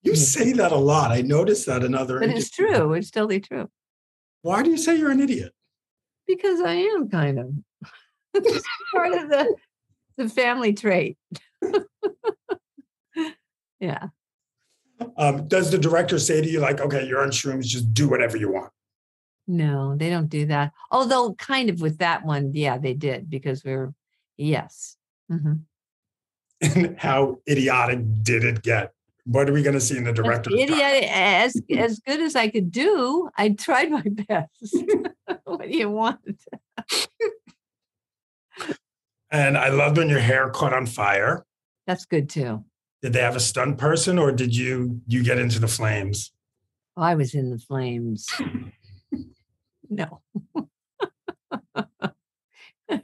You 0.03 0.15
say 0.15 0.51
that 0.53 0.71
a 0.71 0.77
lot. 0.77 1.11
I 1.11 1.21
noticed 1.21 1.65
that 1.65 1.83
in 1.83 1.95
other. 1.95 2.19
But 2.19 2.29
it's 2.29 2.51
true. 2.51 2.93
It's 2.93 3.09
totally 3.09 3.39
true. 3.39 3.67
Why 4.45 4.61
do 4.61 4.69
you 4.69 4.77
say 4.77 4.95
you're 4.95 5.09
an 5.09 5.21
idiot? 5.21 5.53
Because 6.27 6.61
I 6.61 6.75
am 6.75 7.09
kind 7.09 7.39
of 7.39 7.51
It's 8.35 8.67
part 8.93 9.11
of 9.11 9.27
the 9.27 9.55
the 10.17 10.29
family 10.29 10.71
trait. 10.71 11.17
yeah. 13.79 14.09
Um, 15.17 15.47
does 15.47 15.71
the 15.71 15.79
director 15.79 16.19
say 16.19 16.41
to 16.41 16.47
you 16.47 16.59
like, 16.59 16.79
"Okay, 16.79 17.07
you're 17.07 17.23
on 17.23 17.31
shrooms, 17.31 17.65
just 17.65 17.91
do 17.91 18.07
whatever 18.07 18.37
you 18.37 18.51
want"? 18.51 18.71
No, 19.47 19.95
they 19.95 20.11
don't 20.11 20.29
do 20.29 20.45
that. 20.45 20.73
Although, 20.91 21.33
kind 21.33 21.71
of 21.71 21.81
with 21.81 21.97
that 21.97 22.23
one, 22.23 22.51
yeah, 22.53 22.77
they 22.77 22.93
did 22.93 23.27
because 23.31 23.63
we 23.63 23.71
are 23.71 23.95
yes. 24.37 24.95
Mhm. 25.31 25.61
And 26.61 26.99
how 26.99 27.39
idiotic 27.49 27.99
did 28.21 28.43
it 28.43 28.61
get? 28.61 28.93
What 29.25 29.49
are 29.49 29.53
we 29.53 29.63
going 29.63 29.73
to 29.73 29.81
see 29.81 29.97
in 29.97 30.03
the 30.03 30.13
director? 30.13 30.51
Idiot, 30.51 31.09
as 31.09 31.59
as 31.75 31.99
good 31.99 32.21
as 32.21 32.35
I 32.35 32.47
could 32.47 32.71
do. 32.71 33.29
I 33.35 33.49
tried 33.49 33.89
my 33.91 34.03
best. 34.27 34.75
what 35.43 35.63
do 35.69 35.77
you 35.77 35.89
want? 35.89 36.19
And 39.31 39.57
I 39.57 39.69
loved 39.69 39.97
when 39.97 40.09
your 40.09 40.19
hair 40.19 40.49
caught 40.49 40.73
on 40.73 40.85
fire. 40.85 41.43
That's 41.87 42.05
good 42.05 42.29
too. 42.29 42.63
Did 43.01 43.13
they 43.13 43.21
have 43.21 43.35
a 43.35 43.39
stunt 43.39 43.77
person, 43.77 44.19
or 44.19 44.31
did 44.31 44.55
you 44.55 45.01
you 45.07 45.23
get 45.23 45.39
into 45.39 45.59
the 45.59 45.67
flames? 45.67 46.31
I 46.95 47.15
was 47.15 47.33
in 47.33 47.49
the 47.49 47.57
flames. 47.57 48.27
no. 49.89 50.21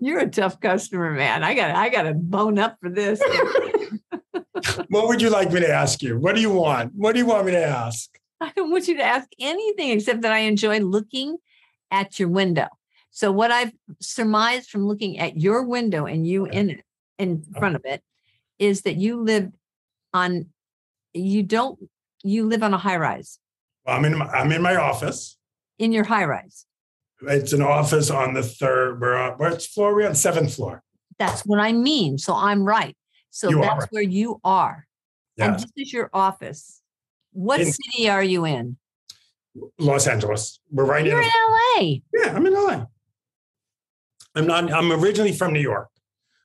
You're 0.00 0.20
a 0.20 0.28
tough 0.28 0.60
customer, 0.60 1.12
man. 1.12 1.44
I 1.44 1.54
got 1.54 1.70
I 1.70 1.88
got 1.88 2.02
to 2.02 2.14
bone 2.14 2.58
up 2.58 2.78
for 2.80 2.90
this. 2.90 3.20
What 4.88 5.08
would 5.08 5.20
you 5.22 5.30
like 5.30 5.52
me 5.52 5.60
to 5.60 5.68
ask 5.70 6.02
you? 6.02 6.18
What 6.18 6.34
do 6.34 6.40
you 6.40 6.50
want? 6.50 6.92
What 6.94 7.12
do 7.12 7.18
you 7.18 7.26
want 7.26 7.46
me 7.46 7.52
to 7.52 7.64
ask? 7.64 8.08
I 8.40 8.52
don't 8.54 8.70
want 8.70 8.86
you 8.88 8.96
to 8.98 9.02
ask 9.04 9.28
anything 9.40 9.90
except 9.90 10.22
that 10.22 10.32
I 10.32 10.38
enjoy 10.40 10.78
looking 10.80 11.36
at 11.90 12.18
your 12.18 12.28
window. 12.28 12.68
So 13.10 13.32
what 13.32 13.50
I've 13.50 13.72
surmised 14.00 14.70
from 14.70 14.86
looking 14.86 15.18
at 15.18 15.36
your 15.36 15.64
window 15.64 16.06
and 16.06 16.26
you 16.26 16.46
Okay. 16.46 16.58
in 16.58 16.70
it 16.70 16.84
in 17.18 17.42
front 17.58 17.74
of 17.74 17.82
it 17.84 18.02
is 18.60 18.82
that 18.82 18.94
you 18.96 19.20
live 19.20 19.50
on 20.14 20.46
you 21.14 21.42
don't 21.42 21.78
you 22.22 22.46
live 22.46 22.62
on 22.62 22.72
a 22.74 22.78
high 22.78 22.96
rise 22.96 23.38
Well, 23.84 23.96
I'm 23.96 24.04
in 24.04 24.16
my, 24.18 24.26
I'm 24.26 24.52
in 24.52 24.62
my 24.62 24.76
office. 24.76 25.36
in 25.78 25.90
your 25.92 26.04
high 26.04 26.24
rise. 26.24 26.64
It's 27.22 27.52
an 27.52 27.62
office 27.62 28.08
on 28.10 28.34
the 28.34 28.42
third. 28.44 29.00
We're 29.00 29.16
on 29.16 29.32
what's 29.38 29.66
floor? 29.66 29.94
We're 29.96 30.08
on 30.08 30.14
seventh 30.14 30.54
floor. 30.54 30.82
That's 31.18 31.42
what 31.44 31.58
I 31.58 31.72
mean. 31.72 32.18
So 32.18 32.34
I'm 32.34 32.62
right. 32.64 32.96
So 33.30 33.50
You 33.50 33.60
that's 33.60 33.80
right. 33.82 33.88
where 33.92 34.02
you 34.02 34.40
are. 34.44 34.86
And 35.38 35.54
this 35.54 35.66
is 35.76 35.92
your 35.92 36.10
office. 36.12 36.82
What 37.32 37.60
In- 37.60 37.72
city 37.72 38.08
are 38.08 38.22
you 38.22 38.44
in? 38.44 38.76
Los 39.78 40.06
Angeles. 40.06 40.60
We're 40.70 40.84
right 40.84 41.02
near. 41.04 41.12
You're 41.14 41.22
in 41.22 41.28
The, 41.28 41.80
LA. 41.80 42.24
yeah, 42.24 42.36
I'm 42.36 42.46
in 42.46 42.52
LA. 42.54 42.84
I'm 44.34 44.46
not. 44.46 44.72
I'm 44.72 44.92
originally 44.92 45.32
from 45.32 45.52
New 45.52 45.60
York. 45.60 45.88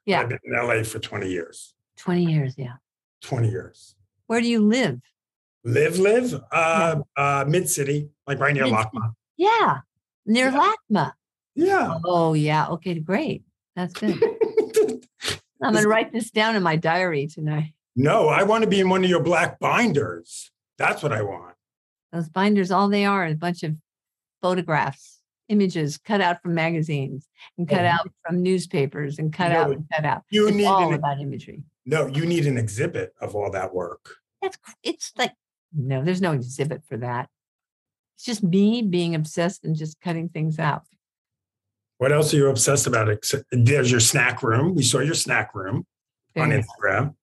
Yeah. 0.05 0.21
I've 0.21 0.29
been 0.29 0.39
in 0.43 0.53
LA 0.53 0.83
for 0.83 0.99
20 0.99 1.29
years. 1.29 1.73
20 1.97 2.25
years. 2.25 2.55
Yeah. 2.57 2.73
20 3.21 3.49
years. 3.49 3.95
Where 4.27 4.41
do 4.41 4.47
you 4.49 4.65
live? 4.65 4.99
Live, 5.63 5.99
live. 5.99 6.33
Uh, 6.51 6.97
uh, 7.15 7.45
mid 7.47 7.69
city, 7.69 8.09
like 8.27 8.39
right 8.39 8.53
near 8.53 8.63
Mid-city. 8.65 8.89
LACMA. 8.95 9.13
Yeah. 9.37 9.77
Near 10.25 10.49
Yeah. 10.49 10.73
LACMA. 10.91 11.11
Yeah. 11.55 11.99
Oh, 12.03 12.33
yeah. 12.33 12.67
Okay, 12.69 12.99
great. 12.99 13.43
That's 13.75 13.93
good. 13.93 14.19
I'm 15.63 15.73
going 15.73 15.83
to 15.83 15.89
write 15.89 16.11
this 16.11 16.29
down 16.31 16.55
in 16.55 16.63
my 16.63 16.75
diary 16.75 17.27
tonight. 17.27 17.73
no, 17.95 18.27
I 18.27 18.43
want 18.43 18.63
to 18.63 18.69
be 18.69 18.79
in 18.79 18.89
one 18.89 19.03
of 19.03 19.09
your 19.09 19.21
black 19.23 19.59
binders. 19.59 20.51
That's 20.77 21.01
what 21.03 21.11
I 21.13 21.21
want. 21.21 21.55
Those 22.11 22.29
binders, 22.29 22.71
all 22.71 22.89
they 22.89 23.05
are 23.05 23.25
is 23.25 23.33
a 23.33 23.37
bunch 23.37 23.63
of 23.63 23.75
photographs, 24.41 25.19
images 25.49 25.97
cut 25.97 26.21
out 26.21 26.41
from 26.41 26.53
magazines 26.53 27.27
and 27.57 27.67
cut 27.67 27.81
Oh, 27.85 27.87
out 27.87 28.11
from 28.25 28.41
newspapers 28.43 29.19
and 29.19 29.31
cut 29.33 29.51
know, 29.51 29.61
out 29.61 29.71
and 29.71 29.85
cut 29.93 30.05
out. 30.05 30.23
You 30.29 30.47
It's 30.47 30.57
need 30.57 30.65
all 30.65 30.89
an, 30.89 30.93
about 30.95 31.19
imagery. 31.19 31.63
no. 31.85 32.07
You 32.07 32.25
need 32.25 32.45
an 32.45 32.57
exhibit 32.57 33.13
of 33.21 33.35
all 33.35 33.49
that 33.51 33.73
work. 33.73 34.15
That's 34.41 34.57
it's 34.83 35.11
like 35.17 35.33
no, 35.75 36.03
there's 36.03 36.21
no 36.21 36.33
exhibit 36.33 36.83
for 36.87 36.97
that. 36.97 37.29
It's 38.15 38.25
just 38.25 38.43
me 38.43 38.81
being 38.83 39.15
obsessed 39.15 39.63
and 39.63 39.75
just 39.75 39.99
cutting 40.01 40.29
things 40.29 40.59
out. 40.59 40.83
What 41.97 42.11
else 42.11 42.33
are 42.33 42.37
you 42.37 42.49
obsessed 42.49 42.87
about? 42.87 43.09
Except- 43.09 43.45
There's 43.51 43.89
your 43.91 43.99
snack 43.99 44.43
room. 44.43 44.75
We 44.75 44.83
saw 44.83 44.99
your 44.99 45.13
snack 45.13 45.55
room 45.55 45.85
on. 46.35 46.49
Instagram. 46.49 47.15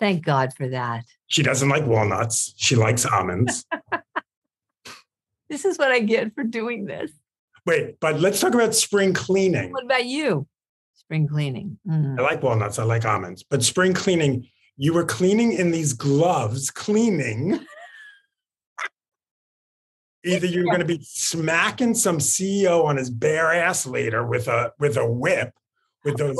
Thank 0.00 0.24
God 0.24 0.52
for 0.54 0.68
that. 0.68 1.04
She 1.26 1.42
doesn't 1.42 1.68
like 1.68 1.86
walnuts. 1.86 2.54
She 2.56 2.76
likes 2.76 3.04
almonds. 3.06 3.64
This 5.50 5.64
is 5.64 5.78
what 5.78 5.92
I 5.92 6.00
get 6.00 6.34
for 6.34 6.42
doing 6.42 6.86
this. 6.86 7.10
Wait, 7.66 8.00
but 8.00 8.18
let's 8.20 8.40
talk 8.40 8.54
about 8.54 8.74
spring 8.74 9.12
cleaning. 9.12 9.72
What 9.72 9.84
about 9.84 10.04
you? 10.06 10.46
Spring 10.94 11.28
cleaning. 11.28 11.78
Mm. 11.86 12.18
I 12.18 12.22
like 12.22 12.42
walnuts. 12.42 12.78
I 12.78 12.84
like 12.84 13.04
almonds. 13.04 13.42
But 13.42 13.62
spring 13.62 13.94
cleaning, 13.94 14.48
you 14.76 14.92
were 14.92 15.04
cleaning 15.04 15.52
in 15.52 15.70
these 15.70 15.92
gloves, 15.92 16.70
cleaning. 16.70 17.60
Either 20.24 20.46
you're 20.46 20.64
going 20.64 20.78
to 20.78 20.84
be 20.84 21.00
smacking 21.02 21.94
some 21.94 22.18
CEO 22.18 22.84
on 22.84 22.96
his 22.96 23.10
bare 23.10 23.52
ass 23.52 23.86
later 23.86 24.26
with 24.26 24.48
a 24.48 24.72
with 24.78 24.96
a 24.96 25.06
whip, 25.06 25.52
with 26.04 26.16
those 26.16 26.36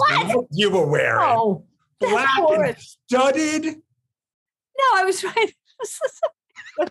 you 0.51 0.71
were 0.71 0.87
wearing, 0.87 1.23
Oh, 1.23 1.65
black 2.01 2.39
and 2.39 2.77
studded. 2.79 3.65
No, 3.65 4.85
I 4.95 5.05
was 5.05 5.23
right. 5.37 5.55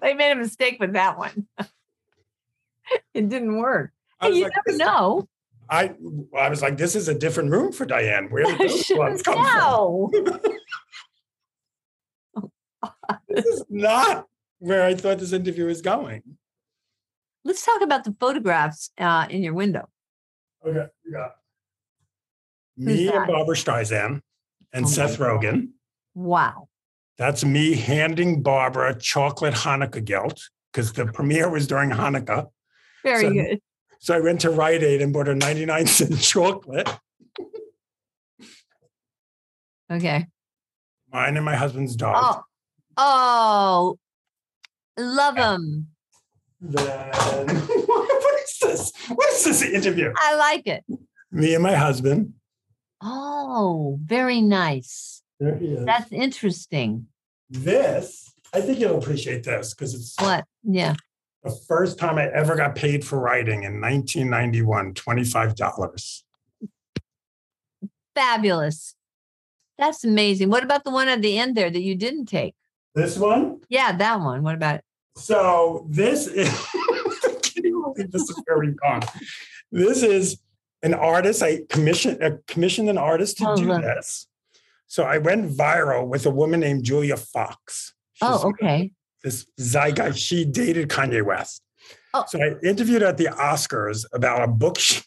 I 0.01 0.13
made 0.13 0.31
a 0.31 0.35
mistake 0.35 0.77
with 0.79 0.93
that 0.93 1.17
one. 1.17 1.47
it 3.13 3.29
didn't 3.29 3.57
work. 3.57 3.91
Hey, 4.21 4.31
you 4.33 4.43
like, 4.43 4.53
never 4.65 4.77
know. 4.77 5.27
I 5.69 5.95
I 6.37 6.49
was 6.49 6.61
like, 6.61 6.77
this 6.77 6.95
is 6.95 7.07
a 7.07 7.13
different 7.13 7.51
room 7.51 7.71
for 7.71 7.85
Diane. 7.85 8.29
Where 8.29 8.45
did 8.45 8.59
those 8.69 8.87
gloves 8.87 9.21
come 9.23 9.35
from? 9.35 9.43
know. 9.43 10.11
Oh, 12.83 12.91
this 13.29 13.45
is 13.45 13.65
not 13.69 14.27
where 14.59 14.83
I 14.83 14.93
thought 14.95 15.19
this 15.19 15.33
interview 15.33 15.65
was 15.65 15.81
going. 15.81 16.21
Let's 17.45 17.65
talk 17.65 17.81
about 17.81 18.03
the 18.05 18.15
photographs 18.19 18.91
uh, 18.97 19.27
in 19.29 19.43
your 19.43 19.53
window. 19.53 19.89
Okay, 20.65 20.85
got 21.11 21.31
Who's 22.77 22.85
me 22.85 23.05
that? 23.07 23.15
and 23.15 23.27
Barbra 23.27 23.55
Streisand 23.55 24.21
and 24.71 24.85
Oh 24.85 24.87
Seth. 24.87 25.17
Rogen. 25.17 25.69
Wow. 26.15 26.69
That's 27.17 27.43
me 27.43 27.75
handing 27.75 28.41
Barbra 28.41 28.97
chocolate 28.97 29.53
Hanukkah 29.53 30.03
gelt 30.03 30.41
because 30.71 30.93
the 30.93 31.05
premiere 31.05 31.49
was 31.49 31.67
during 31.67 31.89
Hanukkah. 31.91 32.47
Very 33.03 33.21
So- 33.23 33.33
good. 33.33 33.59
So 33.99 34.13
I 34.15 34.19
went 34.19 34.41
to 34.41 34.49
Rite 34.49 34.83
Aid 34.83 35.01
and 35.01 35.13
bought 35.13 35.29
a 35.29 35.35
99 35.35 35.85
cent 35.87 36.19
chocolate. 36.21 36.89
Okay. 39.89 40.25
Mine 41.11 41.37
and 41.37 41.45
my 41.45 41.55
husband's 41.55 41.95
dog. 41.95 42.43
Oh, 42.97 43.97
oh, 44.97 45.01
love 45.01 45.35
them. 45.35 45.87
Then 46.65 47.47
what 47.85 48.39
is 48.43 48.57
this? 48.61 48.91
What 49.09 49.33
is 49.33 49.43
this 49.43 49.61
interview? 49.61 50.13
I 50.15 50.35
like 50.35 50.65
it. 50.65 50.83
Me 51.31 51.53
and 51.53 51.61
my 51.63 51.75
husband. 51.75 52.33
Oh, 53.01 53.99
very 54.01 54.39
nice. 54.41 55.21
There 55.39 55.55
he 55.57 55.67
is. 55.73 55.85
That's 55.85 56.11
interesting. 56.13 57.07
this, 57.49 58.33
I 58.53 58.61
think 58.61 58.79
you'll 58.79 58.97
appreciate 58.97 59.43
this 59.43 59.73
because 59.73 59.93
it's 59.93 60.15
What? 60.21 60.45
Yeah. 60.63 60.95
the 61.43 61.51
first 61.67 61.99
time 61.99 62.17
I 62.17 62.27
ever 62.29 62.55
got 62.55 62.75
paid 62.75 63.03
for 63.03 63.19
writing 63.19 63.63
in 63.63 63.81
1991, 63.81 64.93
$25. 64.93 66.21
Fabulous. 68.15 68.95
That's 69.77 70.03
amazing. 70.05 70.49
What 70.49 70.63
about 70.63 70.83
the 70.85 70.91
one 70.91 71.09
at 71.09 71.21
the 71.21 71.37
end 71.37 71.55
there 71.57 71.69
that 71.69 71.81
you 71.81 71.95
didn't 71.95 72.27
take? 72.27 72.55
This 72.95 73.17
one? 73.17 73.59
Yeah, 73.69 73.91
that 73.97 74.19
one. 74.21 74.43
What 74.43 74.55
about 74.55 74.75
it? 74.75 74.83
So 75.15 75.85
this 75.89 76.27
is 76.27 76.49
can 77.53 77.63
you 77.65 77.93
believe 77.95 78.11
this 78.11 78.23
is 78.29 78.41
where 78.45 78.59
we've 78.59 78.77
gone. 78.77 79.01
This 79.71 80.03
is 80.03 80.39
an 80.81 80.93
artist. 80.93 81.41
I 81.43 81.61
commissioned 81.69 82.21
uh, 82.23 82.31
commissioned 82.47 82.89
an 82.89 82.97
artist 82.97 83.37
to 83.37 83.49
Oh, 83.49 83.55
do 83.55 83.65
look. 83.67 83.81
this. 83.81 84.27
So 84.87 85.03
I 85.03 85.17
went 85.17 85.49
viral 85.51 86.07
with 86.07 86.25
a 86.25 86.29
woman 86.29 86.59
named 86.59 86.83
Julia 86.83 87.17
Fox. 87.17 87.93
She's 88.13 88.27
Oh, 88.29 88.49
okay. 88.49 88.91
This 89.23 89.45
zeitgeist. 89.59 90.17
She 90.19 90.45
dated 90.45 90.89
Kanye 90.89 91.23
West. 91.23 91.61
Oh. 92.13 92.25
So 92.27 92.39
I 92.39 92.55
interviewed 92.65 93.01
her 93.01 93.07
at 93.07 93.17
the 93.17 93.25
Oscars 93.25 94.05
about 94.13 94.43
a 94.43 94.47
book 94.47 94.77
she 94.79 95.01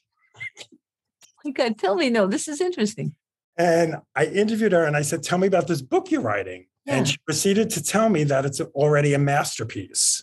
My 1.45 1.51
God, 1.53 1.79
tell 1.79 1.95
me, 1.95 2.11
no, 2.11 2.27
this 2.27 2.49
is 2.49 2.61
interesting. 2.61 3.15
And 3.57 3.97
I 4.17 4.25
interviewed 4.27 4.73
her 4.73 4.85
and 4.85 4.97
I 4.97 5.03
said, 5.03 5.23
Tell 5.23 5.39
me 5.39 5.47
about 5.47 5.67
this 5.69 5.81
book 5.83 6.11
you're 6.11 6.21
writing. 6.21 6.67
And 6.87 7.09
she 7.09 7.19
proceeded 7.19 7.71
to 7.71 7.83
tell 7.83 8.09
me 8.09 8.25
that 8.25 8.45
it's 8.45 8.61
already 8.61 9.13
a 9.13 9.19
masterpiece. 9.19 10.23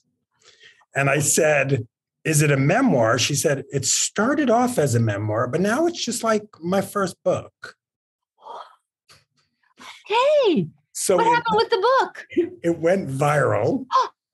And 0.96 1.10
I 1.10 1.20
said, 1.20 1.88
Is 2.24 2.42
it 2.42 2.52
a 2.52 2.58
memoir? 2.58 3.18
She 3.18 3.36
said, 3.36 3.66
It 3.72 3.86
started 3.86 4.50
off 4.50 4.78
as 4.78 4.96
a 4.96 5.00
memoir, 5.00 5.48
but 5.48 5.62
now 5.62 5.88
it's 5.88 6.04
just 6.04 6.24
like 6.24 6.44
my 6.62 6.82
first 6.82 7.22
book. 7.24 7.76
Hey, 10.08 10.68
So 10.92 11.18
what 11.18 11.28
it, 11.28 11.30
happened 11.30 11.58
with 11.58 11.70
the 11.70 11.98
book? 12.00 12.28
it 12.64 12.78
went 12.80 13.10
viral. 13.10 13.86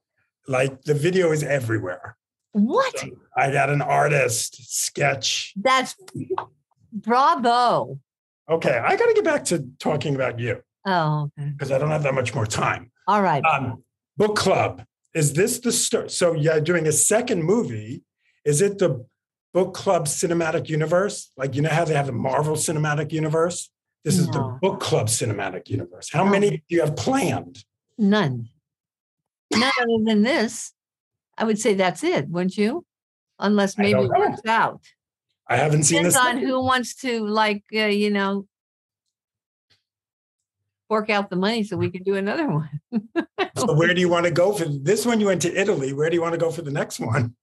like 0.48 0.84
the 0.84 0.94
video 0.94 1.32
is 1.32 1.44
everywhere. 1.44 2.16
What? 2.52 3.06
I 3.36 3.52
got 3.52 3.70
an 3.70 3.82
artist 3.82 4.84
sketch. 4.84 5.54
That's 5.56 5.96
bravo. 6.92 8.00
Okay, 8.50 8.78
I 8.78 8.96
got 8.96 9.06
to 9.06 9.14
get 9.14 9.24
back 9.24 9.46
to 9.46 9.68
talking 9.80 10.16
about 10.16 10.40
you 10.40 10.64
Oh, 10.86 11.30
okay. 11.38 11.50
because 11.52 11.72
I 11.72 11.78
don't 11.78 11.90
have 11.92 12.04
that 12.04 12.14
much 12.14 12.34
more 12.34 12.46
time. 12.46 12.92
all 13.08 13.22
right. 13.22 13.44
um, 13.44 13.84
book 14.18 14.36
club. 14.36 14.84
Is 15.14 15.34
this 15.34 15.60
the 15.60 15.72
start? 15.72 16.12
So 16.12 16.34
you're 16.34 16.62
doing 16.62 16.88
a 16.88 16.92
second 16.92 17.44
movie. 17.44 18.04
Is 18.46 18.62
it 18.62 18.78
the 18.78 19.06
book 19.54 19.74
club 19.74 20.06
cinematic 20.06 20.70
universe? 20.70 21.32
Like 21.36 21.56
you 21.56 21.62
know 21.62 21.70
how 21.70 21.84
they 21.86 21.96
have 21.96 22.06
the 22.06 22.12
Marvel 22.12 22.56
cinematic 22.56 23.12
universe? 23.12 23.70
This 24.06 24.18
is 24.18 24.28
the 24.28 24.58
book 24.62 24.80
club 24.80 25.08
cinematic 25.08 25.68
universe. 25.70 26.10
How 26.12 26.24
No. 26.24 26.30
many 26.32 26.50
do 26.52 26.64
you 26.70 26.82
have 26.82 26.96
planned? 26.96 27.66
None. 27.98 28.48
None 29.54 29.72
other 29.82 30.04
than 30.06 30.22
this. 30.24 30.74
I 31.38 31.44
would 31.44 31.60
say 31.60 31.74
that's 31.74 32.04
it, 32.04 32.30
wouldn't 32.30 32.56
you? 32.58 32.86
Unless 33.40 33.78
maybe 33.78 34.00
it 34.00 34.10
works 34.10 34.42
out. 34.48 34.82
I 35.50 35.58
haven't 35.58 35.84
seen 35.84 36.00
Depends 36.04 36.16
this. 36.16 36.24
on 36.26 36.38
who 36.38 36.64
wants 36.64 36.96
to, 36.98 37.26
like, 37.26 37.64
uh, 37.74 37.86
you 37.86 38.12
know, 38.12 38.46
fork 40.90 41.10
out 41.10 41.30
the 41.30 41.36
money 41.36 41.64
so 41.64 41.78
we 41.78 41.92
can 41.92 42.04
do 42.04 42.16
another 42.16 42.50
one. 42.50 42.82
So 43.56 43.74
where 43.78 43.94
do 43.94 44.02
you 44.02 44.10
want 44.10 44.26
to 44.26 44.32
go 44.32 44.52
for 44.52 44.66
this 44.66 45.06
one? 45.06 45.22
You 45.22 45.28
went 45.28 45.44
to 45.44 45.56
Italy. 45.56 45.94
Where 45.94 46.10
do 46.10 46.16
you 46.16 46.22
want 46.22 46.34
to 46.34 46.40
go 46.40 46.52
for 46.52 46.64
the 46.64 46.72
next 46.72 47.00
one? 47.00 47.36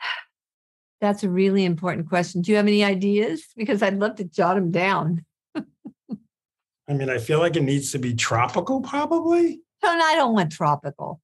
That's 1.00 1.24
a 1.24 1.28
really 1.28 1.64
important 1.64 2.08
question. 2.08 2.40
Do 2.40 2.52
you 2.52 2.56
have 2.56 2.66
any 2.66 2.84
ideas? 2.84 3.44
Because 3.56 3.82
I'd 3.82 3.98
love 3.98 4.14
to 4.16 4.24
jot 4.24 4.54
them 4.54 4.70
down. 4.70 5.26
I 5.56 6.94
mean, 6.94 7.10
I 7.10 7.18
feel 7.18 7.40
like 7.40 7.56
it 7.56 7.62
needs 7.64 7.92
to 7.92 7.98
be 7.98 8.14
tropical, 8.14 8.80
probably. 8.80 9.60
No, 9.82 9.94
no, 9.94 10.04
I 10.04 10.14
don't 10.14 10.32
want 10.32 10.50
tropical, 10.50 11.20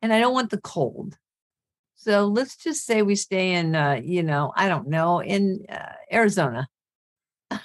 and 0.00 0.10
I 0.10 0.18
don't 0.18 0.32
want 0.32 0.50
the 0.50 0.60
cold. 0.60 1.18
So 1.96 2.26
let's 2.26 2.56
just 2.56 2.86
say 2.86 3.02
we 3.02 3.14
stay 3.14 3.52
in, 3.52 3.76
uh, 3.76 4.00
you 4.02 4.22
know, 4.22 4.52
I 4.56 4.68
don't 4.68 4.88
know, 4.88 5.20
in 5.20 5.66
uh, 5.68 5.92
Arizona. 6.10 6.66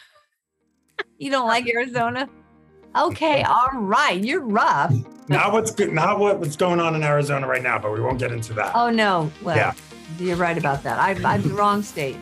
you 1.18 1.32
don't 1.32 1.48
like 1.48 1.70
Arizona? 1.70 2.28
Okay, 2.96 3.44
all 3.44 3.70
right. 3.74 4.22
You're 4.22 4.42
rough. 4.42 4.94
Not 5.30 5.54
what's 5.54 5.72
good, 5.72 5.94
not 5.94 6.20
what, 6.20 6.40
what's 6.40 6.58
going 6.58 6.80
on 6.82 6.94
in 6.96 7.04
Arizona 7.04 7.48
right 7.48 7.64
now, 7.64 7.80
but 7.80 7.94
we 7.94 8.02
won't 8.02 8.20
get 8.20 8.32
into 8.34 8.54
that. 8.54 8.76
Oh 8.76 8.90
no. 8.90 9.32
Well, 9.42 9.56
Yeah. 9.56 9.74
you're 10.20 10.36
right 10.36 10.58
about 10.58 10.84
that. 10.84 11.00
I, 11.00 11.12
I'm 11.24 11.42
the 11.42 11.50
wrong 11.54 11.84
state. 11.84 12.18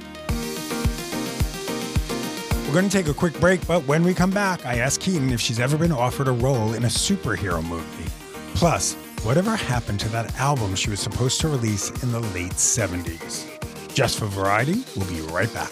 We're 2.68 2.74
going 2.74 2.88
to 2.88 2.96
take 2.96 3.08
a 3.08 3.16
quick 3.16 3.34
break, 3.40 3.66
but 3.66 3.84
when 3.88 4.04
we 4.04 4.14
come 4.14 4.30
back, 4.30 4.64
I 4.64 4.76
ask 4.78 5.02
Keaton 5.02 5.32
if 5.32 5.42
she's 5.42 5.60
ever 5.60 5.76
been 5.76 5.92
offered 5.92 6.28
a 6.28 6.32
role 6.32 6.74
in 6.76 6.84
a 6.84 6.88
superhero 6.88 7.66
movie. 7.68 8.12
Plus, 8.54 8.94
whatever 9.24 9.56
happened 9.56 10.00
to 10.02 10.10
that 10.10 10.40
album 10.40 10.76
she 10.76 10.92
was 10.92 11.00
supposed 11.00 11.42
to 11.42 11.48
release 11.48 11.90
in 12.04 12.12
the 12.12 12.20
late 12.20 12.52
70s? 12.52 13.48
Just 13.96 14.20
for 14.20 14.28
variety, 14.28 14.84
we'll 14.96 15.08
be 15.10 15.20
right 15.34 15.52
back. 15.52 15.72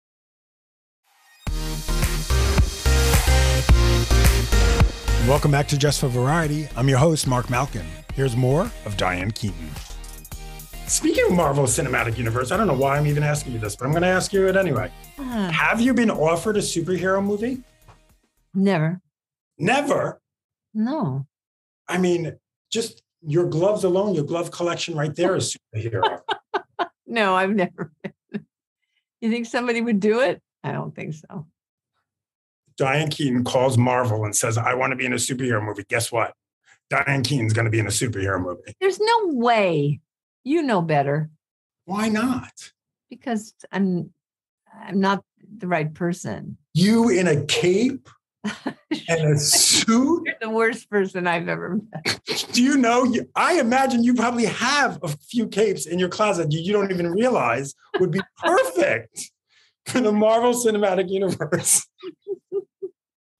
Welcome 5.31 5.49
back 5.51 5.69
to 5.69 5.77
Just 5.77 6.01
for 6.01 6.09
Variety. 6.09 6.67
I'm 6.75 6.89
your 6.89 6.97
host, 6.97 7.25
Mark 7.25 7.49
Malkin. 7.49 7.85
Here's 8.15 8.35
more 8.35 8.69
of 8.85 8.97
Diane 8.97 9.31
Keaton. 9.31 9.69
Speaking 10.87 11.23
of 11.27 11.31
Marvel 11.31 11.63
Cinematic 11.63 12.17
Universe, 12.17 12.51
I 12.51 12.57
don't 12.57 12.67
know 12.67 12.73
why 12.73 12.97
I'm 12.97 13.07
even 13.07 13.23
asking 13.23 13.53
you 13.53 13.59
this, 13.59 13.77
but 13.77 13.85
I'm 13.85 13.91
going 13.91 14.01
to 14.01 14.09
ask 14.09 14.33
you 14.33 14.49
it 14.49 14.57
anyway. 14.57 14.91
Ah, 15.17 15.49
Have 15.49 15.79
you 15.79 15.93
been 15.93 16.11
offered 16.11 16.57
a 16.57 16.59
superhero 16.59 17.23
movie? 17.23 17.63
never. 18.53 18.99
Never. 19.57 20.19
No. 20.73 21.25
I 21.87 21.97
mean, 21.97 22.35
just 22.69 23.01
your 23.25 23.45
gloves 23.45 23.85
alone, 23.85 24.13
your 24.15 24.25
glove 24.25 24.51
collection 24.51 24.95
right 24.95 25.15
there 25.15 25.37
is 25.37 25.55
superhero. 25.73 26.19
No, 27.07 27.35
I've 27.35 27.55
never 27.55 27.93
been. 28.03 28.45
You 29.21 29.29
think 29.29 29.45
somebody 29.45 29.79
would 29.79 30.01
do 30.01 30.19
it? 30.19 30.41
I 30.61 30.73
don't 30.73 30.93
think 30.93 31.13
so. 31.13 31.45
Diane 32.77 33.09
Keaton 33.09 33.43
calls 33.43 33.77
Marvel 33.77 34.25
and 34.25 34.35
says, 34.35 34.57
I 34.57 34.73
want 34.73 34.91
to 34.91 34.95
be 34.95 35.05
in 35.05 35.13
a 35.13 35.17
superhero 35.17 35.63
movie. 35.63 35.83
Guess 35.87 36.11
what? 36.11 36.33
Diane 36.89 37.23
Keaton's 37.23 37.53
going 37.53 37.65
to 37.65 37.71
be 37.71 37.79
in 37.79 37.87
a 37.87 37.91
superhero 37.91 38.41
movie. 38.41 38.75
There's 38.81 38.99
no 38.99 39.27
way. 39.27 39.99
You 40.43 40.63
know 40.63 40.81
better 40.81 41.29
Why 41.85 42.09
not? 42.09 42.71
because 43.09 43.53
I'm 43.71 44.11
I'm 44.73 44.99
not 44.99 45.23
the 45.57 45.67
right 45.67 45.93
person. 45.93 46.57
You 46.73 47.09
in 47.09 47.27
a 47.27 47.45
cape 47.45 48.09
and 48.45 49.33
a 49.33 49.37
suit? 49.37 50.23
You're 50.25 50.35
the 50.41 50.49
worst 50.49 50.89
person 50.89 51.27
I've 51.27 51.47
ever 51.47 51.77
met. 51.91 52.19
Do 52.53 52.63
you 52.63 52.77
know? 52.77 53.13
I 53.35 53.59
imagine 53.59 54.03
you 54.03 54.15
probably 54.15 54.45
have 54.45 54.97
a 55.03 55.09
few 55.09 55.47
capes 55.47 55.85
in 55.85 55.99
your 55.99 56.09
closet 56.09 56.51
you, 56.51 56.59
you 56.61 56.73
don't 56.73 56.89
even 56.91 57.11
realize 57.11 57.75
would 57.99 58.11
be 58.11 58.21
perfect 58.37 59.31
for 59.85 59.99
the 60.01 60.11
Marvel 60.11 60.53
Cinematic 60.53 61.09
Universe. 61.09 61.85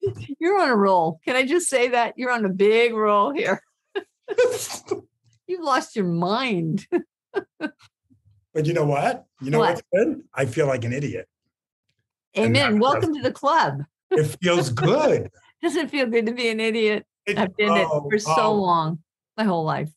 You're 0.39 0.61
on 0.61 0.69
a 0.69 0.75
roll. 0.75 1.19
Can 1.25 1.35
I 1.35 1.45
just 1.45 1.69
say 1.69 1.89
that? 1.89 2.13
You're 2.17 2.31
on 2.31 2.45
a 2.45 2.49
big 2.49 2.93
roll 2.93 3.33
here. 3.33 3.61
You've 5.47 5.63
lost 5.63 5.95
your 5.95 6.05
mind. 6.05 6.87
But 8.53 8.65
you 8.65 8.73
know 8.73 8.85
what? 8.85 9.25
You 9.41 9.51
know 9.51 9.59
What? 9.59 9.75
what's 9.75 9.83
good? 9.93 10.23
I 10.33 10.45
feel 10.45 10.67
like 10.67 10.83
an 10.83 10.91
idiot. 10.91 11.27
Amen. 12.37 12.79
Welcome 12.79 13.13
to 13.13 13.21
the 13.21 13.31
club. 13.31 13.83
It 14.09 14.25
feels 14.41 14.69
good. 14.69 15.29
Doesn't 15.61 15.89
feel 15.89 16.05
good 16.07 16.25
to 16.25 16.33
be 16.33 16.49
an 16.49 16.59
idiot. 16.59 17.05
It- 17.25 17.37
I've 17.37 17.55
been 17.55 17.75
it 17.77 17.87
oh, 17.89 18.09
for 18.09 18.19
so 18.19 18.33
oh, 18.37 18.53
long, 18.53 18.99
my 19.37 19.43
whole 19.43 19.63
life. 19.63 19.89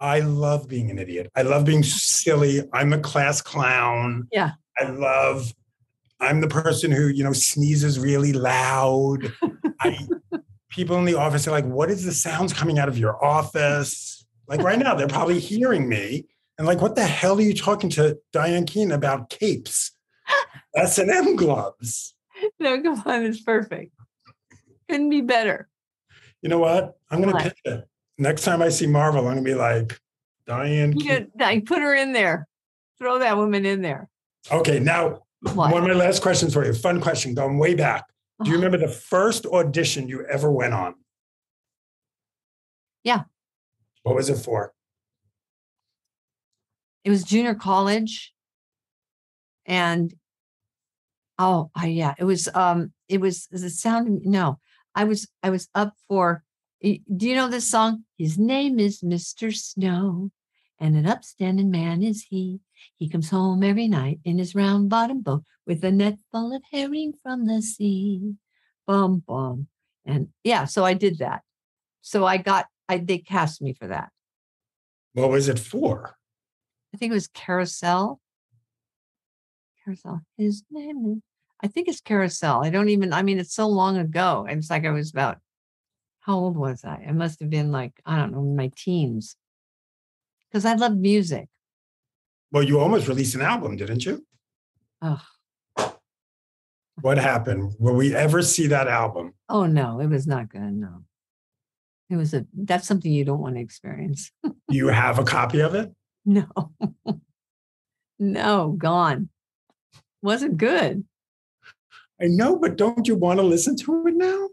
I 0.00 0.20
love 0.20 0.66
being 0.66 0.90
an 0.90 0.98
idiot. 0.98 1.30
I 1.36 1.42
love 1.42 1.66
being 1.66 1.82
silly. 1.82 2.62
I'm 2.72 2.92
a 2.92 2.98
class 2.98 3.42
clown. 3.42 4.26
Yeah. 4.32 4.52
I 4.78 4.88
love, 4.88 5.52
I'm 6.20 6.40
the 6.40 6.48
person 6.48 6.90
who, 6.90 7.08
you 7.08 7.22
know, 7.22 7.34
sneezes 7.34 8.00
really 8.00 8.32
loud. 8.32 9.32
I, 9.80 9.98
people 10.68 10.96
in 10.98 11.04
the 11.04 11.14
office 11.14 11.48
are 11.48 11.50
like, 11.50 11.64
what 11.64 11.90
is 11.90 12.04
the 12.04 12.12
sounds 12.12 12.52
coming 12.52 12.78
out 12.78 12.88
of 12.88 12.98
your 12.98 13.22
office? 13.24 14.26
Like 14.46 14.62
right 14.62 14.78
now, 14.78 14.94
they're 14.94 15.08
probably 15.08 15.38
hearing 15.38 15.88
me 15.88 16.26
and 16.58 16.66
like, 16.66 16.80
what 16.80 16.94
the 16.94 17.04
hell 17.04 17.38
are 17.38 17.42
you 17.42 17.54
talking 17.54 17.90
to 17.90 18.18
Diane 18.32 18.66
Keane 18.66 18.92
about 18.92 19.30
capes? 19.30 19.92
S&M 20.76 21.36
gloves. 21.36 22.14
No, 22.58 22.80
come 22.82 23.02
on, 23.04 23.24
it's 23.24 23.42
perfect. 23.42 23.92
Couldn't 24.88 25.10
be 25.10 25.20
better. 25.20 25.68
You 26.42 26.48
know 26.48 26.58
what? 26.58 26.98
I'm 27.10 27.20
gonna 27.22 27.42
pitch 27.42 27.58
it. 27.64 27.84
Next 28.18 28.42
time 28.42 28.60
I 28.60 28.68
see 28.68 28.86
Marvel, 28.86 29.20
I'm 29.20 29.32
going 29.32 29.44
to 29.44 29.50
be 29.50 29.54
like, 29.54 29.98
Diane 30.46 30.92
You 30.92 31.26
put 31.62 31.78
her 31.78 31.94
in 31.94 32.12
there. 32.12 32.46
Throw 32.98 33.18
that 33.18 33.38
woman 33.38 33.64
in 33.64 33.80
there. 33.80 34.10
Okay, 34.52 34.78
now 34.78 35.22
What? 35.42 35.72
One 35.72 35.82
of 35.82 35.88
my 35.88 35.94
last 35.94 36.20
questions 36.20 36.52
for 36.52 36.64
you. 36.64 36.74
Fun 36.74 37.00
question, 37.00 37.34
going 37.34 37.58
way 37.58 37.74
back. 37.74 38.04
Do 38.42 38.50
you 38.50 38.56
Oh. 38.56 38.58
remember 38.60 38.78
the 38.78 38.88
first 38.92 39.44
audition 39.46 40.08
you 40.08 40.24
ever 40.26 40.50
went 40.50 40.72
on? 40.74 40.94
Yeah. 43.04 43.24
What 44.02 44.14
was 44.14 44.30
it 44.30 44.36
for? 44.36 44.72
it 47.02 47.08
was 47.08 47.24
junior 47.24 47.54
college 47.54 48.34
and 49.64 50.12
oh 51.38 51.70
I, 51.74 51.86
yeah 51.86 52.12
it 52.18 52.24
was 52.24 52.46
um 52.54 52.92
it 53.08 53.22
was 53.22 53.46
the 53.50 53.70
sound 53.70 54.20
no 54.26 54.58
i 54.94 55.04
was 55.04 55.26
i 55.42 55.48
was 55.48 55.66
up 55.74 55.94
for 56.08 56.44
do 56.82 56.98
you 57.28 57.34
know 57.34 57.48
this 57.48 57.70
song 57.70 58.04
his 58.18 58.36
name 58.38 58.78
is 58.78 59.00
mr 59.00 59.50
snow 59.56 60.30
and 60.80 60.96
an 60.96 61.06
upstanding 61.06 61.70
man 61.70 62.02
is 62.02 62.26
he 62.30 62.60
he 62.96 63.08
comes 63.08 63.30
home 63.30 63.62
every 63.62 63.86
night 63.86 64.18
in 64.24 64.38
his 64.38 64.54
round 64.54 64.88
bottom 64.88 65.20
boat 65.20 65.44
with 65.66 65.84
a 65.84 65.90
net 65.90 66.18
full 66.32 66.54
of 66.54 66.62
herring 66.72 67.12
from 67.22 67.46
the 67.46 67.60
sea 67.62 68.34
bum 68.86 69.22
bum 69.26 69.68
and 70.04 70.28
yeah 70.42 70.64
so 70.64 70.84
i 70.84 70.94
did 70.94 71.18
that 71.18 71.42
so 72.00 72.24
i 72.24 72.36
got 72.36 72.66
i 72.88 72.98
they 72.98 73.18
cast 73.18 73.60
me 73.62 73.72
for 73.74 73.86
that 73.88 74.10
What 75.12 75.30
was 75.30 75.48
it 75.48 75.58
for? 75.58 76.16
I 76.94 76.96
think 76.96 77.10
it 77.10 77.14
was 77.14 77.28
Carousel. 77.28 78.20
Carousel. 79.84 80.22
His 80.36 80.62
name 80.70 81.04
is, 81.06 81.22
I 81.62 81.66
think 81.66 81.88
it's 81.88 82.00
Carousel. 82.00 82.64
I 82.64 82.70
don't 82.70 82.88
even, 82.88 83.12
I 83.12 83.22
mean, 83.22 83.38
it's 83.38 83.54
so 83.54 83.68
long 83.68 83.96
ago. 83.96 84.46
It's 84.48 84.70
like 84.70 84.84
I 84.86 84.90
was 84.90 85.10
about, 85.10 85.38
how 86.20 86.36
old 86.38 86.56
was 86.56 86.84
I? 86.84 87.04
I 87.08 87.12
must 87.12 87.40
have 87.40 87.50
been 87.50 87.70
like, 87.72 87.92
I 88.06 88.16
don't 88.16 88.32
know, 88.32 88.42
my 88.42 88.70
teens. 88.76 89.36
Because 90.50 90.64
I 90.64 90.74
love 90.74 90.96
music. 90.96 91.48
Well, 92.52 92.62
you 92.64 92.80
almost 92.80 93.06
released 93.08 93.34
an 93.36 93.42
album, 93.42 93.76
didn't 93.76 94.04
you? 94.04 94.26
Oh, 95.02 95.22
What 97.00 97.16
happened? 97.18 97.74
Will 97.78 97.94
we 97.94 98.14
ever 98.14 98.42
see 98.42 98.66
that 98.68 98.88
album? 98.88 99.34
oh 99.48 99.66
no, 99.66 100.00
it 100.00 100.06
was 100.08 100.26
not 100.26 100.48
good. 100.50 100.60
No. 100.72 101.04
It 102.10 102.16
was 102.16 102.34
a, 102.34 102.44
that's 102.52 102.86
something 102.88 103.12
you 103.12 103.24
don't 103.24 103.38
want 103.40 103.54
to 103.54 103.60
experience. 103.60 104.32
You 104.68 104.88
have 104.88 105.18
a 105.20 105.24
copy 105.24 105.60
of 105.60 105.74
it? 105.74 105.92
No. 106.26 106.46
no, 108.18 108.72
gone. 108.76 109.30
Wasn't 110.20 110.58
good. 110.58 111.04
I 112.20 112.26
know, 112.26 112.58
but 112.58 112.76
don't 112.76 113.08
you 113.08 113.14
want 113.14 113.40
to 113.40 113.42
listen 113.42 113.74
to 113.78 114.06
it 114.06 114.14
now? 114.16 114.48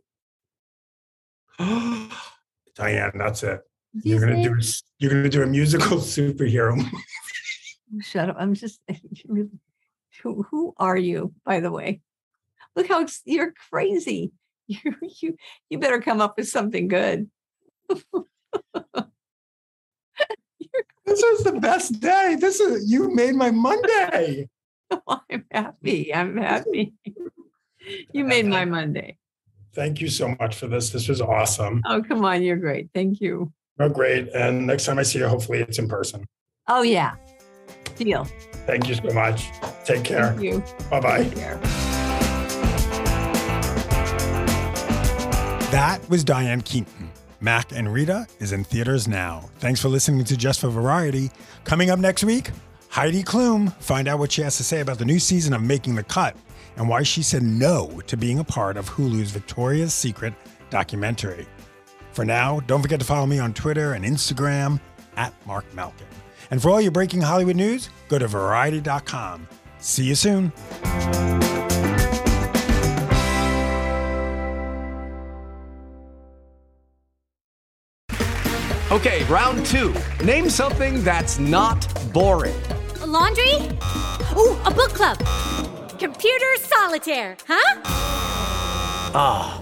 Oh, 1.60 2.10
Diane, 2.76 3.12
that's 3.16 3.44
it. 3.44 3.60
You 3.94 4.02
You're 4.04 4.20
gonna 4.20 4.44
do 4.44 4.54
a 4.54 4.64
you're 5.00 5.12
gonna 5.12 5.30
do 5.30 5.44
a 5.44 5.48
musical 5.48 5.98
superhero. 6.16 6.84
Shut 8.02 8.30
up. 8.30 8.36
I'm 8.40 8.54
just 8.54 8.80
who 10.22 10.44
who 10.44 10.74
are 10.78 10.98
you, 10.98 11.34
by 11.46 11.60
the 11.60 11.72
way? 11.72 12.02
Look 12.76 12.88
how 12.88 13.06
you're 13.26 13.54
crazy. 13.70 14.32
You 14.70 14.94
you 15.22 15.38
you 15.70 15.80
better 15.80 16.02
come 16.02 16.20
up 16.20 16.34
with 16.36 16.50
something 16.50 16.90
good. 16.90 17.30
This 21.06 21.24
is 21.24 21.46
the 21.46 21.54
best 21.54 22.02
day. 22.02 22.36
This 22.38 22.60
is 22.60 22.92
you 22.92 23.10
made 23.16 23.34
my 23.36 23.50
Monday. 23.50 24.50
I'm 25.08 25.46
happy. 25.50 26.14
I'm 26.14 26.36
happy. 26.36 26.94
You 28.12 28.26
made 28.26 28.46
my 28.46 28.66
Monday. 28.66 29.18
Thank 29.74 30.02
you 30.02 30.10
so 30.10 30.36
much 30.38 30.56
for 30.56 30.68
this. 30.68 30.90
This 30.90 31.08
was 31.08 31.22
awesome. 31.22 31.82
Oh, 31.86 32.04
come 32.06 32.26
on, 32.26 32.44
you're 32.44 32.58
great. 32.58 32.90
Thank 32.94 33.22
you. 33.22 33.54
Oh, 33.80 33.90
great. 33.90 34.30
And 34.34 34.66
next 34.66 34.86
time 34.86 34.98
I 35.00 35.04
see 35.04 35.20
you, 35.20 35.28
hopefully 35.28 35.60
it's 35.60 35.78
in 35.78 35.88
person. 35.88 36.26
Oh 36.68 36.82
yeah. 36.82 37.16
Deal. 37.96 38.28
Thank 38.66 38.90
you 38.90 38.96
so 38.96 39.14
much. 39.14 39.50
Take 39.86 40.04
care. 40.04 40.34
Thank 40.34 40.42
you. 40.42 40.64
Bye 40.90 41.00
bye. 41.00 41.24
Take 41.24 41.36
care. 41.36 41.60
That 45.72 46.00
was 46.10 46.24
Diane 46.24 46.62
Keaton. 46.62 47.12
Mack 47.40 47.72
and 47.72 47.92
Rita 47.94 48.28
is 48.40 48.52
in 48.52 48.64
theaters 48.64 49.08
now. 49.08 49.50
Thanks 49.60 49.80
for 49.80 49.90
listening 49.90 50.24
to 50.26 50.36
Just 50.36 50.62
for 50.62 50.70
Variety. 50.70 51.30
Coming 51.66 51.90
up 51.90 52.00
next 52.00 52.24
week, 52.24 52.52
Heidi 52.90 53.24
Klum. 53.24 53.74
Find 53.76 54.08
out 54.08 54.20
what 54.20 54.32
she 54.32 54.42
has 54.42 54.58
to 54.58 54.64
say 54.64 54.82
about 54.82 54.98
the 54.98 55.06
new 55.06 55.20
season 55.20 55.54
of 55.54 55.62
Making 55.62 55.96
the 55.96 56.04
Cut 56.04 56.36
and 56.78 56.90
why 56.90 57.04
she 57.04 57.22
said 57.22 57.44
no 57.44 58.02
to 58.08 58.18
being 58.18 58.40
a 58.40 58.44
part 58.44 58.76
of 58.76 58.90
Hulu's 58.90 59.32
Victoria's 59.32 59.94
Secret 59.94 60.34
documentary. 60.70 61.48
For 62.18 62.26
now, 62.26 62.62
don't 62.62 62.82
forget 62.82 63.00
to 63.00 63.06
follow 63.06 63.28
me 63.28 63.38
on 63.38 63.54
Twitter 63.54 63.94
and 63.94 64.04
Instagram 64.04 64.80
at 65.18 65.36
Mark 65.46 65.72
Malkin. 65.76 66.08
And 66.50 66.60
for 66.60 66.72
all 66.72 66.82
your 66.82 66.90
breaking 66.90 67.22
Hollywood 67.22 67.56
news, 67.56 67.92
go 68.08 68.18
to 68.18 68.28
variety.com. 68.28 69.48
See 69.78 70.06
you 70.06 70.16
soon. 70.16 70.52
Okay, 78.92 79.24
round 79.26 79.64
two. 79.68 79.94
Name 80.26 80.50
something 80.50 81.04
that's 81.04 81.38
not 81.38 81.86
boring. 82.14 82.60
A 83.02 83.06
laundry? 83.06 83.58
Ooh, 84.36 84.58
a 84.66 84.72
book 84.72 84.90
club. 84.96 85.20
Computer 86.00 86.56
solitaire, 86.64 87.38
huh? 87.48 87.82
Ah, 89.14 89.62